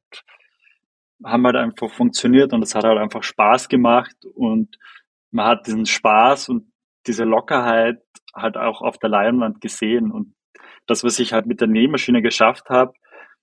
haben 1.25 1.47
halt 1.47 1.57
einfach 1.57 1.91
funktioniert 1.91 2.53
und 2.53 2.63
es 2.63 2.75
hat 2.75 2.85
halt 2.85 2.99
einfach 2.99 3.23
Spaß 3.23 3.69
gemacht 3.69 4.17
und 4.35 4.77
man 5.31 5.47
hat 5.47 5.67
diesen 5.67 5.87
Spaß 5.87 6.49
und 6.49 6.73
diese 7.07 7.25
Lockerheit 7.25 8.03
halt 8.35 8.57
auch 8.57 8.83
auf 8.83 8.99
der 8.99 9.11
Leinwand 9.11 9.61
gesehen. 9.61 10.11
Und 10.11 10.35
das, 10.87 11.05
was 11.05 11.19
ich 11.19 11.33
halt 11.33 11.47
mit 11.47 11.61
der 11.61 11.69
Nähmaschine 11.69 12.23
geschafft 12.23 12.69
habe, 12.69 12.93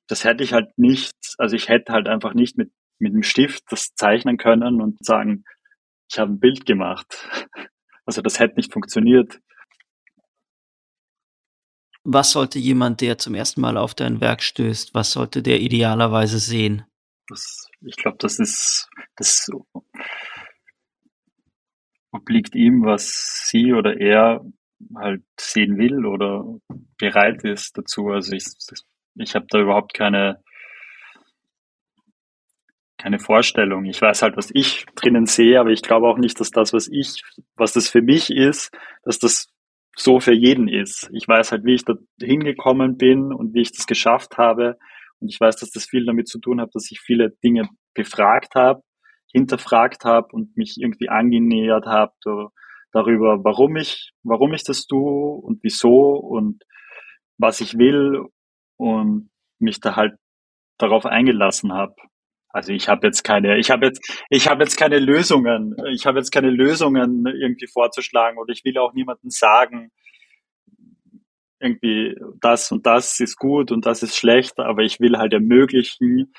das 0.09 0.23
hätte 0.23 0.43
ich 0.43 0.53
halt 0.53 0.77
nicht, 0.77 1.15
also 1.37 1.55
ich 1.55 1.69
hätte 1.69 1.93
halt 1.93 2.09
einfach 2.09 2.33
nicht 2.33 2.57
mit, 2.57 2.71
mit 2.97 3.13
dem 3.13 3.23
Stift 3.23 3.63
das 3.69 3.93
zeichnen 3.95 4.37
können 4.37 4.81
und 4.81 5.03
sagen, 5.05 5.45
ich 6.11 6.17
habe 6.19 6.33
ein 6.33 6.39
Bild 6.39 6.65
gemacht. 6.65 7.27
Also 8.05 8.23
das 8.23 8.39
hätte 8.39 8.55
nicht 8.55 8.73
funktioniert. 8.73 9.39
Was 12.03 12.31
sollte 12.31 12.57
jemand, 12.57 13.01
der 13.01 13.19
zum 13.19 13.35
ersten 13.35 13.61
Mal 13.61 13.77
auf 13.77 13.93
dein 13.93 14.19
Werk 14.19 14.41
stößt, 14.41 14.95
was 14.95 15.11
sollte 15.11 15.43
der 15.43 15.61
idealerweise 15.61 16.39
sehen? 16.39 16.87
Das, 17.27 17.67
ich 17.81 17.95
glaube, 17.97 18.17
das 18.19 18.39
ist 18.39 18.89
das 19.15 19.47
obliegt 22.11 22.55
ihm, 22.55 22.83
was 22.83 23.47
sie 23.47 23.73
oder 23.73 23.99
er 23.99 24.43
halt 24.95 25.23
sehen 25.39 25.77
will 25.77 26.03
oder 26.03 26.45
bereit 26.97 27.43
ist 27.43 27.77
dazu. 27.77 28.07
Also 28.07 28.33
ich, 28.33 28.45
ich 29.19 29.35
habe 29.35 29.45
da 29.49 29.59
überhaupt 29.59 29.93
keine, 29.93 30.41
keine 32.97 33.19
Vorstellung. 33.19 33.85
Ich 33.85 34.01
weiß 34.01 34.21
halt, 34.21 34.37
was 34.37 34.49
ich 34.53 34.85
drinnen 34.95 35.25
sehe, 35.25 35.59
aber 35.59 35.69
ich 35.69 35.81
glaube 35.81 36.07
auch 36.07 36.17
nicht, 36.17 36.39
dass 36.39 36.51
das, 36.51 36.73
was 36.73 36.87
ich, 36.87 37.23
was 37.55 37.73
das 37.73 37.89
für 37.89 38.01
mich 38.01 38.29
ist, 38.29 38.71
dass 39.03 39.19
das 39.19 39.51
so 39.95 40.19
für 40.19 40.33
jeden 40.33 40.67
ist. 40.67 41.09
Ich 41.13 41.27
weiß 41.27 41.51
halt, 41.51 41.65
wie 41.65 41.73
ich 41.73 41.85
da 41.85 41.93
hingekommen 42.21 42.97
bin 42.97 43.33
und 43.33 43.53
wie 43.53 43.61
ich 43.61 43.71
das 43.71 43.85
geschafft 43.85 44.37
habe. 44.37 44.77
Und 45.19 45.29
ich 45.29 45.39
weiß, 45.39 45.57
dass 45.57 45.71
das 45.71 45.85
viel 45.85 46.05
damit 46.05 46.27
zu 46.27 46.39
tun 46.39 46.61
hat, 46.61 46.73
dass 46.73 46.89
ich 46.91 47.01
viele 47.01 47.31
Dinge 47.43 47.67
befragt 47.93 48.55
habe, 48.55 48.81
hinterfragt 49.31 50.05
habe 50.05 50.27
und 50.31 50.55
mich 50.55 50.77
irgendwie 50.79 51.09
angenähert 51.09 51.85
habe 51.85 52.13
darüber, 52.91 53.43
warum 53.43 53.75
ich, 53.75 54.11
warum 54.23 54.53
ich 54.53 54.63
das 54.63 54.87
tue 54.87 55.41
und 55.41 55.59
wieso 55.63 56.13
und 56.13 56.63
was 57.37 57.61
ich 57.61 57.77
will 57.77 58.25
und 58.79 59.29
mich 59.59 59.79
da 59.81 59.95
halt 59.95 60.15
darauf 60.77 61.05
eingelassen 61.05 61.73
habe. 61.73 61.95
Also 62.47 62.71
ich 62.71 62.87
habe 62.87 63.05
jetzt 63.05 63.23
keine, 63.23 63.59
ich 63.59 63.69
habe 63.69 63.85
jetzt, 63.85 64.23
ich 64.29 64.47
habe 64.47 64.63
jetzt 64.63 64.77
keine 64.77 64.97
Lösungen. 64.97 65.75
Ich 65.91 66.05
habe 66.05 66.17
jetzt 66.17 66.31
keine 66.31 66.49
Lösungen 66.49 67.25
irgendwie 67.27 67.67
vorzuschlagen 67.67 68.39
oder 68.39 68.51
ich 68.53 68.63
will 68.63 68.77
auch 68.79 68.93
niemandem 68.93 69.29
sagen, 69.29 69.91
irgendwie 71.59 72.15
das 72.39 72.71
und 72.71 72.85
das 72.85 73.19
ist 73.19 73.35
gut 73.35 73.71
und 73.71 73.85
das 73.85 74.01
ist 74.01 74.15
schlecht, 74.15 74.59
aber 74.59 74.81
ich 74.81 74.99
will 75.01 75.17
halt 75.17 75.33
ermöglichen, 75.33 76.33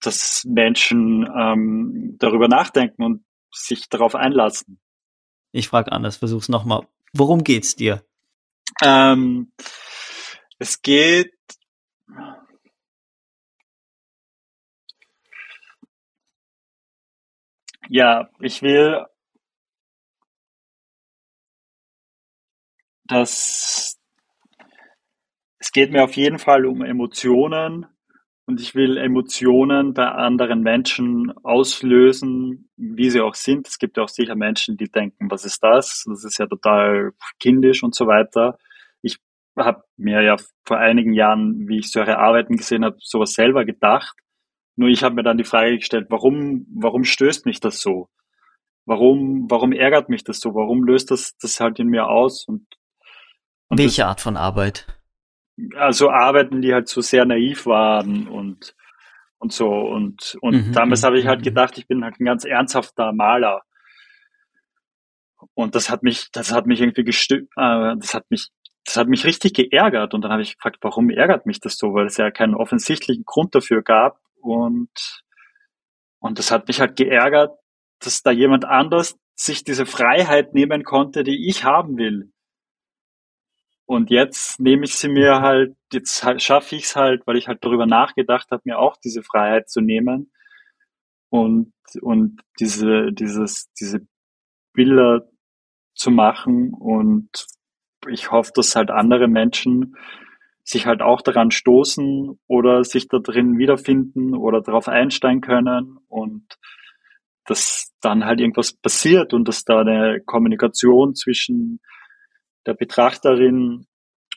dass 0.00 0.44
Menschen 0.44 1.26
ähm, 1.34 2.16
darüber 2.18 2.46
nachdenken 2.46 3.02
und 3.02 3.24
sich 3.50 3.88
darauf 3.88 4.14
einlassen. 4.14 4.78
Ich 5.52 5.68
frage 5.68 5.92
anders, 5.92 6.18
versuch's 6.18 6.50
nochmal. 6.50 6.86
Worum 7.14 7.42
geht's 7.42 7.74
dir? 7.74 8.04
Ähm, 8.82 9.52
es 10.62 10.80
geht 10.80 11.32
ja, 17.88 18.30
ich 18.38 18.62
will, 18.62 19.04
dass 23.04 23.98
es 25.58 25.72
geht 25.72 25.90
mir 25.90 26.04
auf 26.04 26.14
jeden 26.14 26.38
Fall 26.38 26.64
um 26.66 26.82
Emotionen 26.82 27.86
und 28.46 28.60
ich 28.60 28.76
will 28.76 28.98
Emotionen 28.98 29.94
bei 29.94 30.06
anderen 30.06 30.62
Menschen 30.62 31.32
auslösen, 31.42 32.70
wie 32.76 33.10
sie 33.10 33.20
auch 33.20 33.34
sind. 33.34 33.66
Es 33.66 33.78
gibt 33.78 33.96
ja 33.96 34.04
auch 34.04 34.08
sicher 34.08 34.36
Menschen, 34.36 34.76
die 34.76 34.90
denken, 34.90 35.28
was 35.28 35.44
ist 35.44 35.60
das? 35.64 36.04
Das 36.06 36.24
ist 36.24 36.38
ja 36.38 36.46
total 36.46 37.12
kindisch 37.40 37.82
und 37.82 37.96
so 37.96 38.06
weiter. 38.06 38.58
Habe 39.56 39.82
mir 39.96 40.22
ja 40.22 40.36
vor 40.64 40.78
einigen 40.78 41.12
Jahren, 41.12 41.68
wie 41.68 41.78
ich 41.78 41.90
solche 41.90 42.18
Arbeiten 42.18 42.56
gesehen 42.56 42.84
habe, 42.84 42.96
sowas 43.00 43.34
selber 43.34 43.64
gedacht. 43.64 44.16
Nur 44.76 44.88
ich 44.88 45.02
habe 45.04 45.14
mir 45.14 45.22
dann 45.22 45.36
die 45.36 45.44
Frage 45.44 45.76
gestellt, 45.76 46.06
warum, 46.08 46.66
warum 46.74 47.04
stößt 47.04 47.44
mich 47.44 47.60
das 47.60 47.80
so? 47.80 48.08
Warum, 48.86 49.50
warum 49.50 49.72
ärgert 49.72 50.08
mich 50.08 50.24
das 50.24 50.40
so? 50.40 50.54
Warum 50.54 50.84
löst 50.84 51.10
das 51.10 51.36
das 51.36 51.60
halt 51.60 51.78
in 51.78 51.88
mir 51.88 52.08
aus? 52.08 52.46
Und, 52.48 52.66
und 53.68 53.78
Welche 53.78 54.02
das, 54.02 54.08
Art 54.08 54.20
von 54.20 54.36
Arbeit? 54.36 54.86
also 55.76 56.10
Arbeiten, 56.10 56.62
die 56.62 56.72
halt 56.72 56.88
so 56.88 57.00
sehr 57.00 57.24
naiv 57.24 57.66
waren 57.66 58.28
und 58.28 58.74
und 59.38 59.52
so 59.52 59.68
und 59.68 60.36
und 60.40 60.68
mhm, 60.68 60.72
damals 60.72 61.02
habe 61.02 61.18
ich 61.18 61.26
halt 61.26 61.40
mhm. 61.40 61.44
gedacht, 61.44 61.78
ich 61.78 61.86
bin 61.86 62.04
halt 62.04 62.20
ein 62.20 62.24
ganz 62.24 62.44
ernsthafter 62.44 63.12
Maler 63.12 63.62
und 65.54 65.74
das 65.74 65.90
hat 65.90 66.02
mich 66.02 66.28
das 66.32 66.52
hat 66.52 66.66
mich 66.66 66.80
irgendwie 66.80 67.04
gestört, 67.04 67.42
äh, 67.56 67.96
das 67.98 68.14
hat 68.14 68.30
mich 68.30 68.48
das 68.84 68.96
hat 68.96 69.08
mich 69.08 69.24
richtig 69.24 69.54
geärgert 69.54 70.14
und 70.14 70.22
dann 70.22 70.32
habe 70.32 70.42
ich 70.42 70.56
gefragt, 70.56 70.78
warum 70.82 71.10
ärgert 71.10 71.46
mich 71.46 71.60
das 71.60 71.76
so, 71.76 71.94
weil 71.94 72.06
es 72.06 72.16
ja 72.16 72.30
keinen 72.30 72.54
offensichtlichen 72.54 73.24
Grund 73.24 73.54
dafür 73.54 73.82
gab 73.82 74.18
und 74.40 74.90
und 76.20 76.38
das 76.38 76.52
hat 76.52 76.68
mich 76.68 76.80
halt 76.80 76.96
geärgert, 76.96 77.58
dass 77.98 78.22
da 78.22 78.30
jemand 78.30 78.64
anders 78.64 79.18
sich 79.34 79.64
diese 79.64 79.86
Freiheit 79.86 80.54
nehmen 80.54 80.84
konnte, 80.84 81.24
die 81.24 81.48
ich 81.48 81.64
haben 81.64 81.98
will. 81.98 82.32
Und 83.86 84.10
jetzt 84.10 84.60
nehme 84.60 84.84
ich 84.84 84.94
sie 84.94 85.08
mir 85.08 85.40
halt, 85.40 85.76
jetzt 85.92 86.24
schaffe 86.40 86.76
ich 86.76 86.84
es 86.84 86.96
halt, 86.96 87.26
weil 87.26 87.36
ich 87.36 87.48
halt 87.48 87.64
darüber 87.64 87.86
nachgedacht 87.86 88.50
habe, 88.50 88.62
mir 88.64 88.78
auch 88.78 88.96
diese 88.96 89.22
Freiheit 89.22 89.68
zu 89.68 89.80
nehmen 89.80 90.32
und, 91.28 91.72
und 92.00 92.40
diese, 92.60 93.12
dieses, 93.12 93.72
diese 93.72 94.06
Bilder 94.72 95.28
zu 95.94 96.10
machen. 96.10 96.72
Und 96.72 97.46
ich 98.08 98.30
hoffe, 98.30 98.52
dass 98.54 98.76
halt 98.76 98.90
andere 98.90 99.28
Menschen 99.28 99.96
sich 100.64 100.86
halt 100.86 101.02
auch 101.02 101.22
daran 101.22 101.50
stoßen 101.50 102.38
oder 102.46 102.84
sich 102.84 103.08
da 103.08 103.18
drin 103.18 103.58
wiederfinden 103.58 104.34
oder 104.34 104.60
darauf 104.60 104.88
einsteigen 104.88 105.40
können 105.40 105.98
und 106.08 106.58
dass 107.46 107.92
dann 108.00 108.24
halt 108.24 108.40
irgendwas 108.40 108.72
passiert 108.72 109.34
und 109.34 109.48
dass 109.48 109.64
da 109.64 109.80
eine 109.80 110.20
Kommunikation 110.24 111.14
zwischen 111.14 111.80
der 112.66 112.74
Betrachterin 112.74 113.86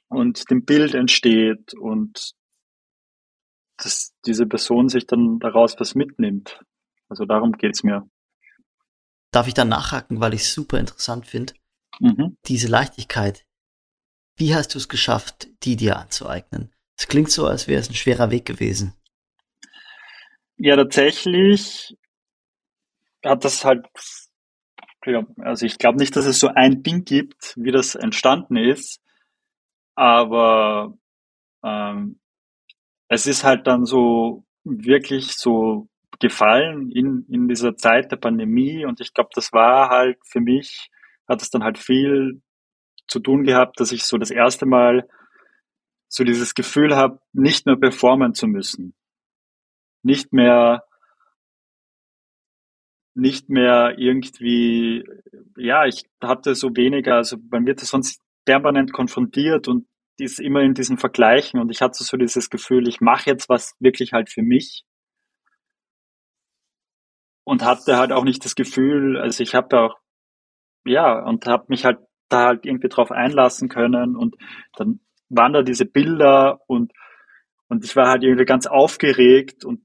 und 0.07 0.49
dem 0.49 0.65
Bild 0.65 0.95
entsteht 0.95 1.73
und 1.75 2.31
dass 3.77 4.13
diese 4.25 4.47
Person 4.47 4.89
sich 4.89 5.05
dann 5.05 5.39
daraus 5.39 5.75
was 5.79 5.93
mitnimmt. 5.93 6.59
Also 7.09 7.25
darum 7.25 7.51
geht's 7.51 7.83
mir. 7.83 8.09
Darf 9.31 9.47
ich 9.47 9.53
da 9.53 9.65
nachhaken, 9.65 10.21
weil 10.21 10.33
ich 10.33 10.41
es 10.41 10.53
super 10.53 10.79
interessant 10.79 11.27
finde? 11.27 11.53
Mhm. 11.99 12.37
Diese 12.45 12.67
Leichtigkeit. 12.67 13.45
Wie 14.37 14.53
hast 14.53 14.73
du 14.73 14.77
es 14.77 14.89
geschafft, 14.89 15.47
die 15.63 15.77
dir 15.77 15.97
anzueignen? 15.97 16.73
Es 16.97 17.07
klingt 17.07 17.31
so, 17.31 17.47
als 17.47 17.67
wäre 17.67 17.79
es 17.79 17.89
ein 17.89 17.95
schwerer 17.95 18.31
Weg 18.31 18.45
gewesen. 18.45 18.93
Ja, 20.57 20.75
tatsächlich 20.75 21.95
hat 23.23 23.43
das 23.43 23.63
halt, 23.65 23.85
also 25.37 25.65
ich 25.65 25.77
glaube 25.77 25.97
nicht, 25.97 26.15
dass 26.15 26.25
es 26.25 26.39
so 26.39 26.47
ein 26.49 26.83
Ding 26.83 27.05
gibt, 27.05 27.53
wie 27.57 27.71
das 27.71 27.95
entstanden 27.95 28.57
ist, 28.57 29.01
aber 29.95 30.97
ähm, 31.63 32.19
es 33.07 33.27
ist 33.27 33.43
halt 33.43 33.67
dann 33.67 33.85
so 33.85 34.45
wirklich 34.63 35.33
so 35.33 35.87
gefallen 36.19 36.91
in, 36.91 37.25
in 37.29 37.47
dieser 37.47 37.75
Zeit 37.75 38.11
der 38.11 38.17
Pandemie 38.17 38.85
und 38.85 38.99
ich 39.01 39.13
glaube, 39.13 39.29
das 39.33 39.51
war 39.53 39.89
halt 39.89 40.17
für 40.25 40.39
mich, 40.39 40.89
hat 41.27 41.41
es 41.41 41.49
dann 41.49 41.63
halt 41.63 41.77
viel 41.77 42.41
zu 43.07 43.19
tun 43.19 43.43
gehabt, 43.43 43.79
dass 43.79 43.91
ich 43.91 44.03
so 44.03 44.17
das 44.17 44.31
erste 44.31 44.65
Mal 44.65 45.07
so 46.07 46.23
dieses 46.23 46.53
Gefühl 46.53 46.95
habe, 46.95 47.19
nicht 47.33 47.65
mehr 47.65 47.75
performen 47.75 48.33
zu 48.33 48.47
müssen. 48.47 48.95
Nicht 50.03 50.33
mehr, 50.33 50.83
nicht 53.15 53.49
mehr 53.49 53.95
irgendwie, 53.97 55.03
ja, 55.57 55.85
ich 55.85 56.03
hatte 56.21 56.55
so 56.55 56.75
weniger, 56.75 57.15
also 57.15 57.37
man 57.49 57.65
wird 57.65 57.79
sonst 57.79 58.21
permanent 58.45 58.93
konfrontiert 58.93 59.67
und 59.67 59.87
ist 60.17 60.39
immer 60.39 60.61
in 60.61 60.73
diesen 60.73 60.97
Vergleichen 60.97 61.59
und 61.59 61.69
ich 61.69 61.81
hatte 61.81 62.03
so 62.03 62.17
dieses 62.17 62.49
Gefühl, 62.49 62.87
ich 62.87 63.01
mache 63.01 63.29
jetzt 63.29 63.49
was 63.49 63.73
wirklich 63.79 64.13
halt 64.13 64.29
für 64.29 64.43
mich 64.43 64.85
und 67.43 67.63
hatte 67.63 67.97
halt 67.97 68.11
auch 68.11 68.23
nicht 68.23 68.43
das 68.45 68.55
Gefühl, 68.55 69.17
also 69.17 69.43
ich 69.43 69.55
habe 69.55 69.79
auch, 69.79 69.99
ja, 70.85 71.23
und 71.23 71.45
habe 71.47 71.65
mich 71.69 71.85
halt 71.85 71.99
da 72.29 72.47
halt 72.47 72.65
irgendwie 72.65 72.89
drauf 72.89 73.11
einlassen 73.11 73.69
können 73.69 74.15
und 74.15 74.35
dann 74.75 74.99
waren 75.29 75.53
da 75.53 75.61
diese 75.61 75.85
Bilder 75.85 76.59
und, 76.67 76.91
und 77.67 77.83
ich 77.83 77.95
war 77.95 78.07
halt 78.07 78.23
irgendwie 78.23 78.45
ganz 78.45 78.67
aufgeregt 78.67 79.65
und 79.65 79.81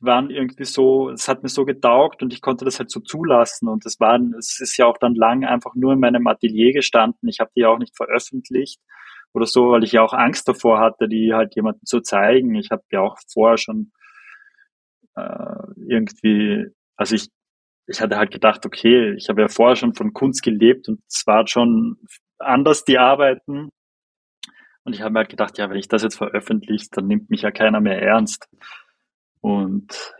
waren 0.00 0.30
irgendwie 0.30 0.64
so, 0.64 1.10
es 1.10 1.28
hat 1.28 1.42
mir 1.42 1.48
so 1.48 1.64
getaugt 1.64 2.22
und 2.22 2.32
ich 2.32 2.40
konnte 2.40 2.64
das 2.64 2.78
halt 2.78 2.90
so 2.90 3.00
zulassen 3.00 3.68
und 3.68 3.84
es 3.86 4.00
waren, 4.00 4.34
es 4.38 4.60
ist 4.60 4.76
ja 4.76 4.86
auch 4.86 4.98
dann 4.98 5.14
lang 5.14 5.44
einfach 5.44 5.74
nur 5.74 5.92
in 5.92 6.00
meinem 6.00 6.26
Atelier 6.26 6.72
gestanden. 6.72 7.28
Ich 7.28 7.40
habe 7.40 7.50
die 7.56 7.64
auch 7.64 7.78
nicht 7.78 7.96
veröffentlicht 7.96 8.80
oder 9.32 9.46
so, 9.46 9.70
weil 9.70 9.84
ich 9.84 9.92
ja 9.92 10.02
auch 10.02 10.12
Angst 10.12 10.48
davor 10.48 10.80
hatte, 10.80 11.08
die 11.08 11.32
halt 11.32 11.54
jemandem 11.54 11.84
zu 11.84 12.00
zeigen. 12.00 12.54
Ich 12.54 12.70
habe 12.70 12.82
ja 12.90 13.00
auch 13.00 13.18
vorher 13.32 13.58
schon 13.58 13.92
äh, 15.16 15.66
irgendwie, 15.88 16.66
also 16.96 17.14
ich, 17.14 17.28
ich 17.86 18.00
hatte 18.00 18.16
halt 18.16 18.30
gedacht, 18.30 18.64
okay, 18.66 19.14
ich 19.14 19.28
habe 19.28 19.42
ja 19.42 19.48
vorher 19.48 19.76
schon 19.76 19.94
von 19.94 20.12
Kunst 20.12 20.42
gelebt 20.42 20.88
und 20.88 21.00
es 21.08 21.26
war 21.26 21.46
schon 21.46 21.96
anders 22.38 22.84
die 22.84 22.98
Arbeiten. 22.98 23.70
Und 24.84 24.92
ich 24.94 25.00
habe 25.02 25.12
mir 25.12 25.20
halt 25.20 25.30
gedacht, 25.30 25.58
ja, 25.58 25.68
wenn 25.70 25.78
ich 25.78 25.88
das 25.88 26.02
jetzt 26.02 26.16
veröffentliche, 26.16 26.88
dann 26.92 27.06
nimmt 27.06 27.30
mich 27.30 27.42
ja 27.42 27.50
keiner 27.50 27.80
mehr 27.80 28.00
ernst. 28.00 28.48
Und 29.40 30.14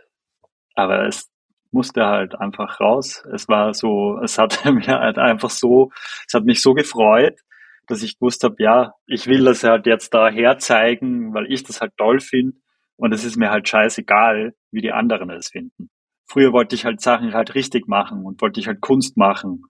aber 0.75 1.07
es 1.07 1.31
musste 1.71 2.05
halt 2.05 2.35
einfach 2.35 2.79
raus. 2.79 3.23
Es 3.33 3.47
war 3.47 3.73
so, 3.73 4.19
es 4.23 4.37
hat 4.37 4.63
mir 4.65 4.99
halt 4.99 5.17
einfach 5.17 5.49
so, 5.49 5.91
es 6.27 6.33
hat 6.33 6.45
mich 6.45 6.61
so 6.61 6.73
gefreut, 6.73 7.39
dass 7.87 8.03
ich 8.03 8.17
gewusst 8.19 8.43
habe, 8.43 8.55
ja, 8.59 8.93
ich 9.07 9.27
will 9.27 9.45
das 9.45 9.63
halt 9.63 9.85
jetzt 9.85 10.13
da 10.13 10.29
herzeigen, 10.29 11.33
weil 11.33 11.51
ich 11.51 11.63
das 11.63 11.81
halt 11.81 11.93
toll 11.97 12.19
finde. 12.19 12.57
Und 12.97 13.13
es 13.13 13.23
ist 13.23 13.35
mir 13.37 13.51
halt 13.51 13.67
scheißegal, 13.67 14.53
wie 14.71 14.81
die 14.81 14.91
anderen 14.91 15.29
es 15.29 15.49
finden. 15.49 15.89
Früher 16.27 16.53
wollte 16.53 16.75
ich 16.75 16.85
halt 16.85 17.01
Sachen 17.01 17.33
halt 17.33 17.55
richtig 17.55 17.87
machen 17.87 18.25
und 18.25 18.41
wollte 18.41 18.59
ich 18.59 18.67
halt 18.67 18.81
Kunst 18.81 19.17
machen. 19.17 19.63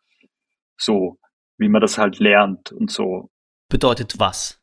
So, 0.78 1.20
wie 1.58 1.70
man 1.70 1.82
das 1.82 1.98
halt 1.98 2.20
lernt 2.20 2.72
und 2.72 2.92
so. 2.92 3.30
Bedeutet 3.70 4.20
was? 4.20 4.62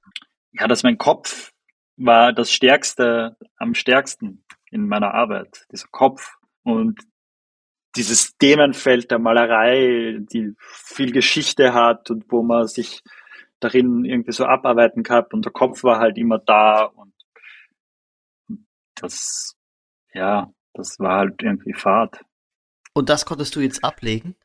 Ja, 0.52 0.68
dass 0.68 0.82
mein 0.82 0.98
Kopf 0.98 1.52
war 1.96 2.32
das 2.32 2.52
Stärkste, 2.52 3.36
am 3.56 3.74
stärksten 3.74 4.44
in 4.70 4.86
meiner 4.88 5.14
Arbeit. 5.14 5.66
Dieser 5.70 5.88
Kopf 5.90 6.36
und 6.62 7.00
dieses 7.96 8.36
Themenfeld 8.38 9.10
der 9.10 9.18
Malerei, 9.18 10.18
die 10.32 10.54
viel 10.58 11.12
Geschichte 11.12 11.74
hat 11.74 12.10
und 12.10 12.24
wo 12.30 12.42
man 12.42 12.66
sich 12.66 13.02
darin 13.60 14.04
irgendwie 14.04 14.32
so 14.32 14.44
abarbeiten 14.44 15.02
kann 15.02 15.26
und 15.32 15.44
der 15.44 15.52
Kopf 15.52 15.84
war 15.84 15.98
halt 15.98 16.16
immer 16.16 16.38
da 16.38 16.84
und 16.84 17.12
das, 18.94 19.54
ja, 20.14 20.50
das 20.74 20.98
war 20.98 21.18
halt 21.18 21.42
irgendwie 21.42 21.74
Fahrt. 21.74 22.24
Und 22.94 23.08
das 23.08 23.24
konntest 23.24 23.56
du 23.56 23.60
jetzt 23.60 23.84
ablegen? 23.84 24.36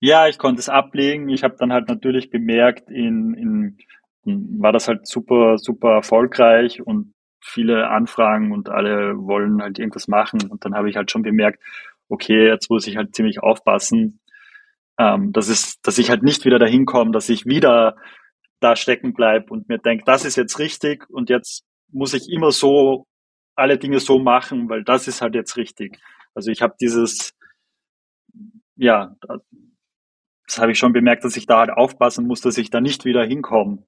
Ja, 0.00 0.28
ich 0.28 0.38
konnte 0.38 0.60
es 0.60 0.68
ablegen. 0.68 1.28
Ich 1.28 1.42
habe 1.42 1.56
dann 1.58 1.72
halt 1.72 1.88
natürlich 1.88 2.30
bemerkt, 2.30 2.90
in, 2.90 3.78
in, 4.24 4.60
war 4.60 4.72
das 4.72 4.88
halt 4.88 5.06
super, 5.06 5.58
super 5.58 5.92
erfolgreich 5.92 6.82
und 6.82 7.14
viele 7.40 7.88
Anfragen 7.88 8.52
und 8.52 8.68
alle 8.68 9.16
wollen 9.16 9.62
halt 9.62 9.78
irgendwas 9.78 10.08
machen. 10.08 10.50
Und 10.50 10.64
dann 10.64 10.74
habe 10.74 10.90
ich 10.90 10.96
halt 10.96 11.10
schon 11.10 11.22
bemerkt, 11.22 11.62
okay, 12.08 12.48
jetzt 12.48 12.68
muss 12.70 12.86
ich 12.86 12.96
halt 12.96 13.14
ziemlich 13.14 13.42
aufpassen, 13.42 14.20
ähm, 14.98 15.32
dass, 15.32 15.48
es, 15.48 15.80
dass 15.80 15.98
ich 15.98 16.10
halt 16.10 16.22
nicht 16.22 16.44
wieder 16.44 16.58
dahin 16.58 16.86
komme, 16.86 17.12
dass 17.12 17.28
ich 17.28 17.46
wieder 17.46 17.96
da 18.60 18.74
stecken 18.74 19.12
bleibe 19.12 19.52
und 19.52 19.68
mir 19.68 19.78
denke, 19.78 20.04
das 20.06 20.24
ist 20.24 20.36
jetzt 20.36 20.58
richtig 20.58 21.08
und 21.10 21.28
jetzt 21.30 21.64
muss 21.92 22.14
ich 22.14 22.30
immer 22.30 22.50
so 22.50 23.06
alle 23.56 23.78
Dinge 23.78 24.00
so 24.00 24.18
machen, 24.18 24.68
weil 24.68 24.84
das 24.84 25.08
ist 25.08 25.22
halt 25.22 25.34
jetzt 25.34 25.56
richtig. 25.56 25.98
Also 26.34 26.50
ich 26.50 26.62
habe 26.62 26.74
dieses, 26.80 27.34
ja, 28.76 29.16
das 30.46 30.58
habe 30.58 30.72
ich 30.72 30.78
schon 30.78 30.92
bemerkt, 30.92 31.24
dass 31.24 31.36
ich 31.36 31.46
da 31.46 31.58
halt 31.58 31.70
aufpassen 31.70 32.26
muss, 32.26 32.40
dass 32.40 32.58
ich 32.58 32.70
da 32.70 32.80
nicht 32.80 33.04
wieder 33.04 33.24
hinkomme. 33.24 33.84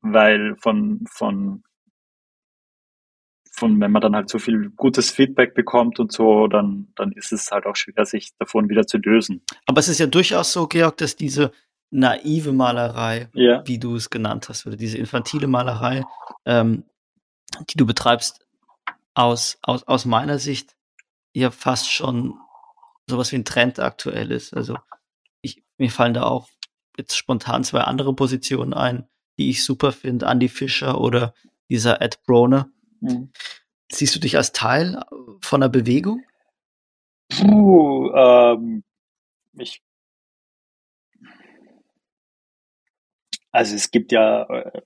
Weil 0.00 0.56
von, 0.56 1.04
von, 1.08 1.62
von, 3.52 3.80
wenn 3.80 3.92
man 3.92 4.02
dann 4.02 4.16
halt 4.16 4.28
so 4.28 4.38
viel 4.38 4.70
gutes 4.70 5.10
Feedback 5.10 5.54
bekommt 5.54 6.00
und 6.00 6.10
so, 6.10 6.46
dann, 6.48 6.92
dann 6.96 7.12
ist 7.12 7.32
es 7.32 7.50
halt 7.50 7.66
auch 7.66 7.76
schwer, 7.76 8.04
sich 8.06 8.32
davon 8.38 8.68
wieder 8.68 8.86
zu 8.86 8.98
lösen. 8.98 9.42
Aber 9.66 9.80
es 9.80 9.88
ist 9.88 10.00
ja 10.00 10.06
durchaus 10.06 10.52
so, 10.52 10.66
Georg, 10.66 10.96
dass 10.96 11.16
diese 11.16 11.52
naive 11.90 12.52
Malerei, 12.52 13.28
ja. 13.34 13.62
wie 13.66 13.78
du 13.78 13.96
es 13.96 14.10
genannt 14.10 14.48
hast, 14.48 14.66
oder 14.66 14.76
diese 14.76 14.98
infantile 14.98 15.46
Malerei, 15.46 16.02
ähm, 16.46 16.84
die 17.70 17.76
du 17.76 17.84
betreibst, 17.84 18.46
aus, 19.14 19.58
aus, 19.62 19.84
aus 19.84 20.04
meiner 20.04 20.38
Sicht 20.38 20.76
ja 21.34 21.50
fast 21.50 21.90
schon 21.90 22.38
sowas 23.06 23.32
wie 23.32 23.36
ein 23.36 23.44
Trend 23.44 23.78
aktuell 23.78 24.30
ist. 24.30 24.54
Also 24.54 24.76
ich, 25.40 25.62
mir 25.78 25.90
fallen 25.90 26.14
da 26.14 26.24
auch 26.24 26.48
jetzt 26.96 27.16
spontan 27.16 27.64
zwei 27.64 27.80
andere 27.80 28.14
Positionen 28.14 28.74
ein, 28.74 29.08
die 29.38 29.50
ich 29.50 29.64
super 29.64 29.92
finde. 29.92 30.26
Andy 30.26 30.48
Fischer 30.48 31.00
oder 31.00 31.34
dieser 31.68 32.00
Ed 32.00 32.22
Broner. 32.24 32.70
Mhm. 33.00 33.32
Siehst 33.90 34.14
du 34.14 34.20
dich 34.20 34.36
als 34.36 34.52
Teil 34.52 35.02
von 35.40 35.62
einer 35.62 35.70
Bewegung? 35.70 36.24
Puh, 37.28 38.10
ähm, 38.14 38.84
ich 39.54 39.82
also 43.52 43.76
es 43.76 43.90
gibt 43.90 44.12
ja 44.12 44.44
äh, 44.44 44.82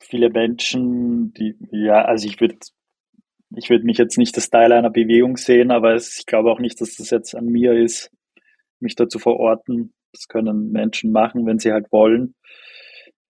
viele 0.00 0.30
Menschen, 0.30 1.32
die, 1.34 1.56
ja, 1.70 2.04
also 2.04 2.26
ich 2.26 2.40
würde 2.40 2.56
ich 3.54 3.70
würde 3.70 3.84
mich 3.84 3.98
jetzt 3.98 4.18
nicht 4.18 4.34
als 4.36 4.50
Teil 4.50 4.72
einer 4.72 4.90
Bewegung 4.90 5.36
sehen, 5.36 5.70
aber 5.70 5.94
es, 5.94 6.18
ich 6.18 6.26
glaube 6.26 6.50
auch 6.50 6.58
nicht, 6.58 6.80
dass 6.80 6.96
das 6.96 7.10
jetzt 7.10 7.34
an 7.34 7.46
mir 7.46 7.72
ist, 7.72 8.10
mich 8.80 8.96
da 8.96 9.08
zu 9.08 9.18
verorten. 9.18 9.92
Das 10.12 10.28
können 10.28 10.72
Menschen 10.72 11.12
machen, 11.12 11.46
wenn 11.46 11.58
sie 11.58 11.72
halt 11.72 11.92
wollen. 11.92 12.34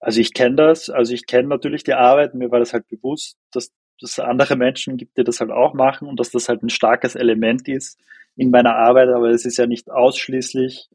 Also 0.01 0.21
ich 0.21 0.35
kenne 0.35 0.57
das, 0.57 0.89
also 0.89 1.13
ich 1.13 1.27
kenne 1.27 1.49
natürlich 1.49 1.83
die 1.83 1.95
Arbeit, 1.95 2.35
mir 2.35 2.51
war 2.51 2.61
das 2.61 2.73
halt 2.73 2.87
bewusst, 2.89 3.39
dass 3.51 3.73
es 4.03 4.19
andere 4.19 4.57
Menschen 4.57 4.97
gibt, 4.97 5.17
die 5.17 5.25
das 5.25 5.41
halt 5.41 5.51
auch 5.51 5.75
machen 5.75 6.07
und 6.07 6.21
dass 6.21 6.31
das 6.31 6.49
halt 6.49 6.63
ein 6.63 6.69
starkes 6.69 7.15
Element 7.15 7.67
ist 7.67 7.99
in 8.37 8.51
meiner 8.51 8.77
Arbeit, 8.77 9.09
aber 9.09 9.31
es 9.31 9.47
ist 9.47 9.57
ja 9.57 9.67
nicht 9.67 9.91
ausschließlich, 9.91 10.89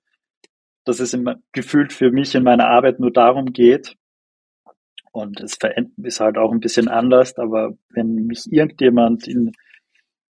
dass 0.85 0.99
es 0.99 1.17
gefühlt 1.51 1.93
für 1.93 2.11
mich 2.11 2.35
in 2.35 2.43
meiner 2.43 2.67
Arbeit 2.67 2.99
nur 2.99 3.11
darum 3.11 3.53
geht, 3.53 3.95
und 5.11 5.41
es 5.41 5.57
ist 6.03 6.19
halt 6.19 6.37
auch 6.37 6.51
ein 6.51 6.61
bisschen 6.61 6.87
anders, 6.87 7.37
aber 7.37 7.77
wenn 7.89 8.15
mich 8.27 8.51
irgendjemand 8.51 9.27
in, 9.27 9.51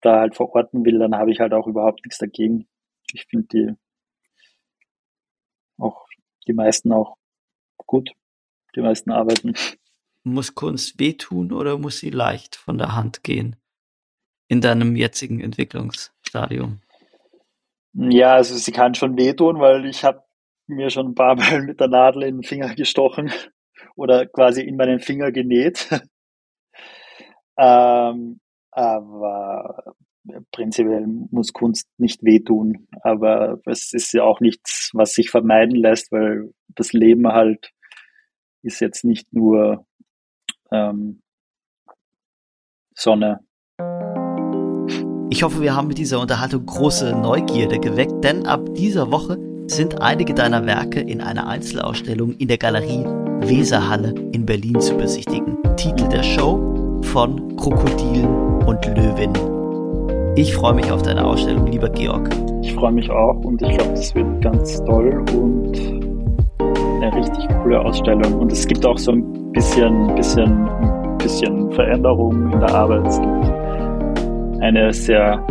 da 0.01 0.19
halt 0.19 0.35
verorten 0.35 0.85
will, 0.85 0.99
dann 0.99 1.15
habe 1.15 1.31
ich 1.31 1.39
halt 1.39 1.53
auch 1.53 1.67
überhaupt 1.67 2.05
nichts 2.05 2.17
dagegen. 2.17 2.67
Ich 3.13 3.25
finde 3.25 3.47
die 3.47 3.75
auch 5.77 6.05
die 6.47 6.53
meisten 6.53 6.91
auch 6.93 7.17
gut, 7.77 8.11
die 8.75 8.81
meisten 8.81 9.11
arbeiten. 9.11 9.53
Muss 10.23 10.55
Kunst 10.55 10.99
wehtun 10.99 11.51
oder 11.51 11.77
muss 11.77 11.99
sie 11.99 12.09
leicht 12.09 12.55
von 12.55 12.77
der 12.77 12.95
Hand 12.95 13.23
gehen? 13.23 13.55
In 14.47 14.61
deinem 14.61 14.95
jetzigen 14.95 15.41
Entwicklungsstadium? 15.41 16.81
Ja, 17.93 18.35
also 18.35 18.55
sie 18.55 18.71
kann 18.71 18.95
schon 18.95 19.17
wehtun, 19.17 19.59
weil 19.59 19.85
ich 19.85 20.03
habe 20.03 20.23
mir 20.67 20.89
schon 20.89 21.07
ein 21.07 21.15
paar 21.15 21.35
Mal 21.35 21.61
mit 21.65 21.79
der 21.79 21.87
Nadel 21.87 22.23
in 22.23 22.37
den 22.37 22.43
Finger 22.43 22.73
gestochen 22.75 23.31
oder 23.95 24.25
quasi 24.25 24.61
in 24.61 24.75
meinen 24.75 24.99
Finger 24.99 25.31
genäht. 25.31 25.89
ähm, 27.57 28.39
aber 28.71 29.95
prinzipiell 30.51 31.05
muss 31.31 31.53
Kunst 31.53 31.87
nicht 31.97 32.23
wehtun. 32.23 32.87
Aber 33.01 33.59
es 33.65 33.93
ist 33.93 34.13
ja 34.13 34.23
auch 34.23 34.39
nichts, 34.39 34.91
was 34.93 35.13
sich 35.13 35.29
vermeiden 35.29 35.75
lässt, 35.75 36.11
weil 36.11 36.53
das 36.75 36.93
Leben 36.93 37.27
halt 37.27 37.71
ist 38.61 38.81
jetzt 38.81 39.05
nicht 39.05 39.31
nur 39.33 39.85
ähm, 40.71 41.21
Sonne. 42.93 43.39
Ich 45.31 45.43
hoffe, 45.43 45.61
wir 45.61 45.75
haben 45.75 45.87
mit 45.87 45.97
dieser 45.97 46.19
Unterhaltung 46.19 46.65
große 46.65 47.11
Neugierde 47.13 47.79
geweckt, 47.79 48.23
denn 48.23 48.45
ab 48.45 48.73
dieser 48.73 49.11
Woche 49.11 49.37
sind 49.67 50.01
einige 50.01 50.33
deiner 50.33 50.65
Werke 50.65 50.99
in 50.99 51.21
einer 51.21 51.47
Einzelausstellung 51.47 52.33
in 52.33 52.47
der 52.47 52.57
Galerie 52.57 53.28
Weserhalle 53.41 54.13
in 54.31 54.45
Berlin 54.45 54.79
zu 54.79 54.95
besichtigen. 54.95 55.57
Titel 55.75 56.07
der 56.09 56.23
Show 56.23 57.01
von 57.03 57.55
Krokodilen 57.55 58.63
und 58.65 58.85
Löwinnen. 58.85 60.35
Ich 60.35 60.53
freue 60.53 60.73
mich 60.73 60.91
auf 60.91 61.01
deine 61.01 61.25
Ausstellung, 61.25 61.67
lieber 61.67 61.89
Georg. 61.89 62.29
Ich 62.61 62.73
freue 62.73 62.91
mich 62.91 63.09
auch 63.09 63.35
und 63.43 63.61
ich 63.61 63.77
glaube, 63.77 63.91
das 63.91 64.13
wird 64.13 64.41
ganz 64.41 64.83
toll 64.85 65.23
und 65.35 65.77
eine 67.01 67.15
richtig 67.15 67.47
coole 67.61 67.79
Ausstellung. 67.79 68.39
Und 68.39 68.51
es 68.51 68.67
gibt 68.67 68.85
auch 68.85 68.97
so 68.97 69.11
ein 69.11 69.51
bisschen, 69.53 70.15
bisschen, 70.15 70.69
bisschen 71.17 71.71
Veränderung 71.71 72.51
in 72.51 72.59
der 72.59 72.73
Arbeit. 72.73 73.07
Es 73.07 73.19
gibt 73.19 74.61
eine 74.61 74.93
sehr 74.93 75.41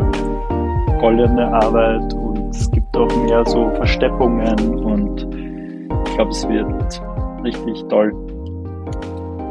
goldene 1.01 1.53
Arbeit 1.53 2.15
und 2.15 2.55
es 2.55 2.71
gibt 2.71 2.97
auch 2.97 3.09
mehr 3.25 3.45
so 3.47 3.69
Versteppungen 3.75 4.85
und 4.85 5.27
ich 6.07 6.15
glaube, 6.15 6.31
es 6.31 6.49
wird 6.49 7.03
richtig 7.43 7.85
toll. 7.89 8.13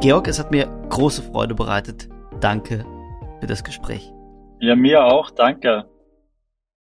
Georg, 0.01 0.27
es 0.27 0.39
hat 0.39 0.51
mir 0.51 0.67
große 0.89 1.23
Freude 1.23 1.55
bereitet. 1.55 2.07
Danke 2.39 2.85
für 3.39 3.47
das 3.47 3.63
Gespräch. 3.63 4.13
Ja, 4.59 4.75
mir 4.75 5.03
auch. 5.03 5.31
Danke. 5.31 5.85